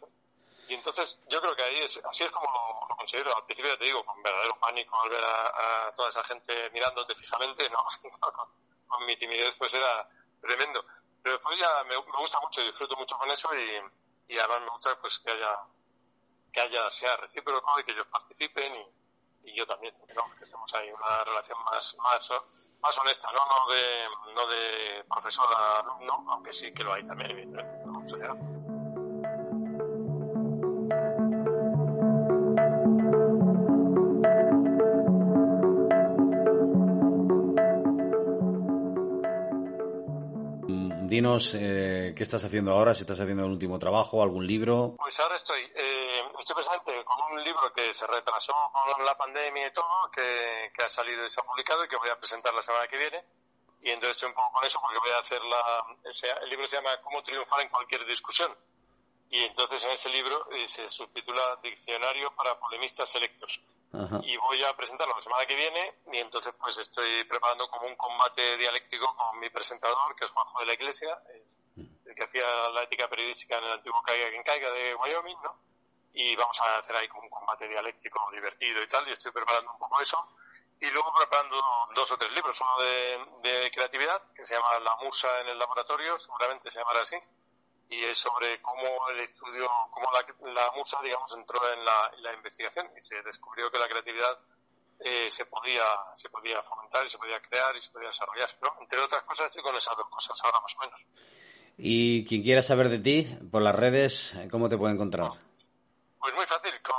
[0.68, 3.34] Y entonces yo creo que ahí es, así es como lo, considero.
[3.36, 7.68] Al principio te digo, con verdadero pánico al ver a, toda esa gente mirándote fijamente,
[7.70, 7.84] no,
[8.88, 10.08] con, mi timidez pues era
[10.40, 10.84] tremendo.
[11.22, 14.68] Pero después ya me, me gusta mucho disfruto mucho con eso y, y además me
[14.70, 15.58] gusta pues que haya
[16.52, 20.72] que haya sea recíproco y que ellos participen y, y yo también, digamos que estemos
[20.74, 22.32] ahí una relación más, más,
[22.80, 23.40] más honesta, ¿no?
[23.46, 27.82] No de, no de profesor a alumno, aunque sí que lo hay también, evidentemente.
[41.12, 44.94] Dinos eh, qué estás haciendo ahora, si estás haciendo el último trabajo, algún libro.
[44.96, 45.91] Pues ahora estoy, eh,
[46.42, 50.88] estoy presente con un libro que se retrasó con la pandemia y todo, que, ha
[50.88, 53.24] salido y se ha publicado y que voy a presentar la semana que viene.
[53.80, 55.84] Y entonces estoy un poco con eso porque voy a hacer la...
[56.42, 58.56] El libro se llama Cómo triunfar en cualquier discusión.
[59.30, 63.60] Y entonces en ese libro eh, se subtitula Diccionario para polemistas selectos
[64.22, 67.96] y voy a presentarlo la semana que viene y entonces pues estoy preparando como un
[67.96, 71.44] combate dialéctico con mi presentador que es Juanjo de la Iglesia eh,
[72.06, 75.71] que que hacía la ética periodística en el antiguo Caiga quien caiga de Wyoming, ¿no?
[76.14, 79.72] Y vamos a hacer ahí como un combate dialéctico divertido y tal, y estoy preparando
[79.72, 80.36] un poco eso.
[80.80, 81.56] Y luego preparando
[81.94, 82.84] dos o tres libros, uno
[83.40, 87.16] de, creatividad, que se llama La Musa en el Laboratorio, seguramente se llamará así,
[87.88, 90.08] y es sobre cómo el estudio, cómo
[90.52, 94.38] la, musa, digamos, entró en la, investigación y se descubrió que la creatividad
[94.98, 95.84] eh, se podía
[96.16, 98.48] se podía fomentar y se podía crear y se podía desarrollar.
[98.62, 98.74] ¿no?
[98.80, 101.00] Entre otras cosas, estoy con esas dos cosas ahora más o menos.
[101.78, 105.30] Y quien quiera saber de ti, por las redes, ¿cómo te puede encontrar?
[106.22, 106.80] Pues muy fácil.
[106.82, 106.94] Con,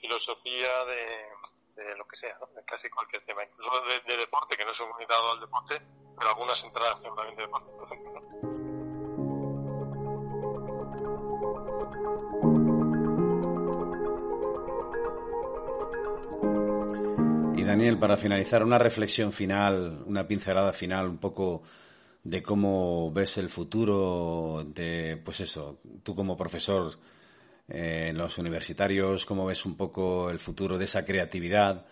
[0.00, 1.26] filosofía, de,
[1.96, 5.32] lo que sea, de casi cualquier tema, incluso de, deporte, que no soy muy dado
[5.32, 5.82] al deporte,
[6.16, 8.59] pero algunas entradas también de deporte, por ejemplo.
[17.70, 21.62] Daniel, para finalizar, una reflexión final, una pincelada final, un poco
[22.24, 26.98] de cómo ves el futuro de, pues eso, tú como profesor
[27.68, 31.86] eh, en los universitarios, cómo ves un poco el futuro de esa creatividad,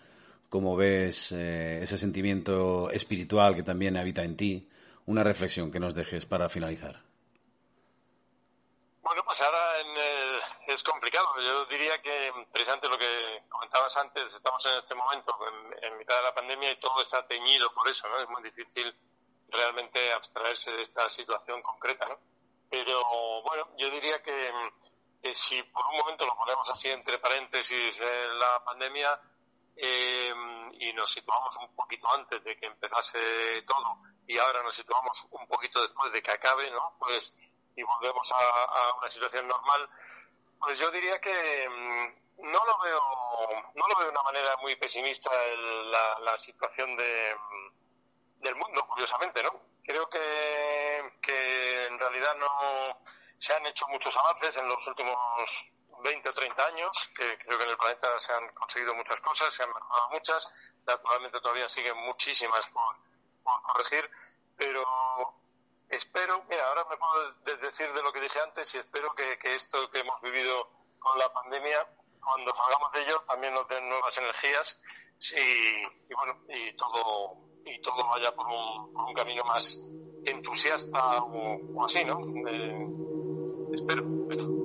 [0.49, 4.67] cómo ves eh, ese sentimiento espiritual que también habita en ti.
[5.05, 7.08] Una reflexión que nos dejes para finalizar.
[9.01, 9.77] Bueno, pues ahora
[10.67, 11.27] es complicado.
[11.39, 15.37] Yo diría que precisamente lo que comentabas antes, estamos en este momento
[15.81, 18.19] en, mitad de la pandemia y todo está teñido por eso, ¿no?
[18.19, 18.93] Es muy difícil
[19.47, 22.19] realmente abstraerse de esta situación concreta, ¿no?
[22.69, 24.53] Pero bueno, yo diría que,
[25.33, 29.19] si por un momento lo ponemos así entre paréntesis la pandemia
[29.75, 30.33] eh,
[30.73, 35.47] y nos situamos un poquito antes de que empezase todo y ahora nos situamos un
[35.47, 36.95] poquito después de que acabe, ¿no?
[36.99, 37.33] Pues
[37.75, 39.89] y volvemos a, una situación normal,
[40.59, 43.01] pues yo diría que mm, no lo veo
[43.75, 45.29] no lo veo de una manera muy pesimista
[46.21, 49.51] la, situación de, mm, del mundo, curiosamente, ¿no?
[49.83, 53.01] Creo que, que en realidad no
[53.37, 55.71] se han hecho muchos avances en los últimos
[56.03, 59.53] 20 o 30 años, que creo que en el planeta se han conseguido muchas cosas,
[59.53, 60.51] se han mejorado muchas,
[60.85, 64.09] naturalmente todavía siguen muchísimas por corregir,
[64.57, 64.85] pero
[65.89, 69.89] espero, mira, ahora me puedo decir de lo que dije antes y espero que, esto
[69.91, 70.69] que hemos vivido
[70.99, 71.87] con la pandemia,
[72.21, 74.79] cuando salgamos de ello, también nos den nuevas energías
[75.31, 79.81] y, bueno, y todo, y todo vaya por un, camino más
[80.25, 82.19] entusiasta o, así, ¿no?
[82.47, 82.87] Eh,
[83.73, 84.58] espero.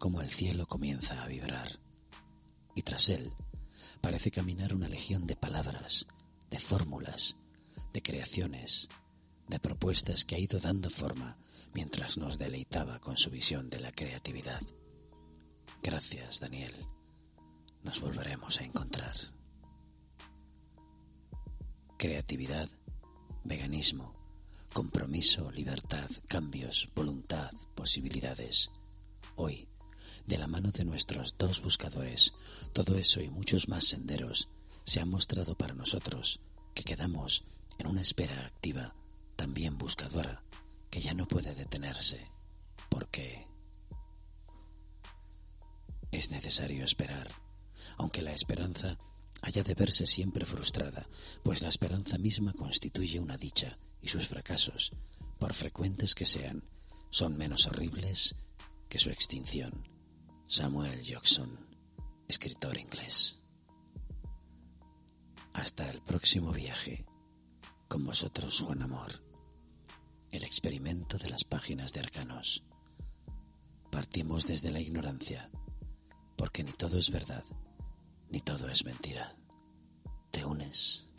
[0.00, 1.68] Cómo el cielo comienza a vibrar.
[2.74, 3.32] Y tras él
[4.00, 6.06] parece caminar una legión de palabras,
[6.48, 7.36] de fórmulas,
[7.92, 8.88] de creaciones,
[9.46, 11.36] de propuestas que ha ido dando forma
[11.74, 14.62] mientras nos deleitaba con su visión de la creatividad.
[15.82, 16.74] Gracias, Daniel.
[17.82, 19.14] Nos volveremos a encontrar.
[21.98, 22.70] Creatividad,
[23.44, 24.14] veganismo,
[24.72, 28.70] compromiso, libertad, cambios, voluntad, posibilidades.
[29.36, 29.68] Hoy,
[30.30, 32.34] de la mano de nuestros dos buscadores,
[32.72, 34.48] todo eso y muchos más senderos
[34.84, 36.40] se ha mostrado para nosotros
[36.72, 37.44] que quedamos
[37.78, 38.94] en una espera activa,
[39.34, 40.44] también buscadora,
[40.88, 42.30] que ya no puede detenerse,
[42.88, 43.44] porque
[46.12, 47.28] es necesario esperar,
[47.98, 48.96] aunque la esperanza
[49.42, 51.08] haya de verse siempre frustrada,
[51.42, 54.92] pues la esperanza misma constituye una dicha y sus fracasos,
[55.40, 56.62] por frecuentes que sean,
[57.08, 58.36] son menos horribles
[58.88, 59.89] que su extinción.
[60.52, 61.64] Samuel Jackson,
[62.26, 63.38] escritor inglés.
[65.52, 67.06] Hasta el próximo viaje.
[67.86, 69.12] Con vosotros, Juan Amor.
[70.32, 72.64] El experimento de las páginas de Arcanos.
[73.92, 75.48] Partimos desde la ignorancia,
[76.36, 77.44] porque ni todo es verdad,
[78.28, 79.36] ni todo es mentira.
[80.32, 81.09] ¿Te unes?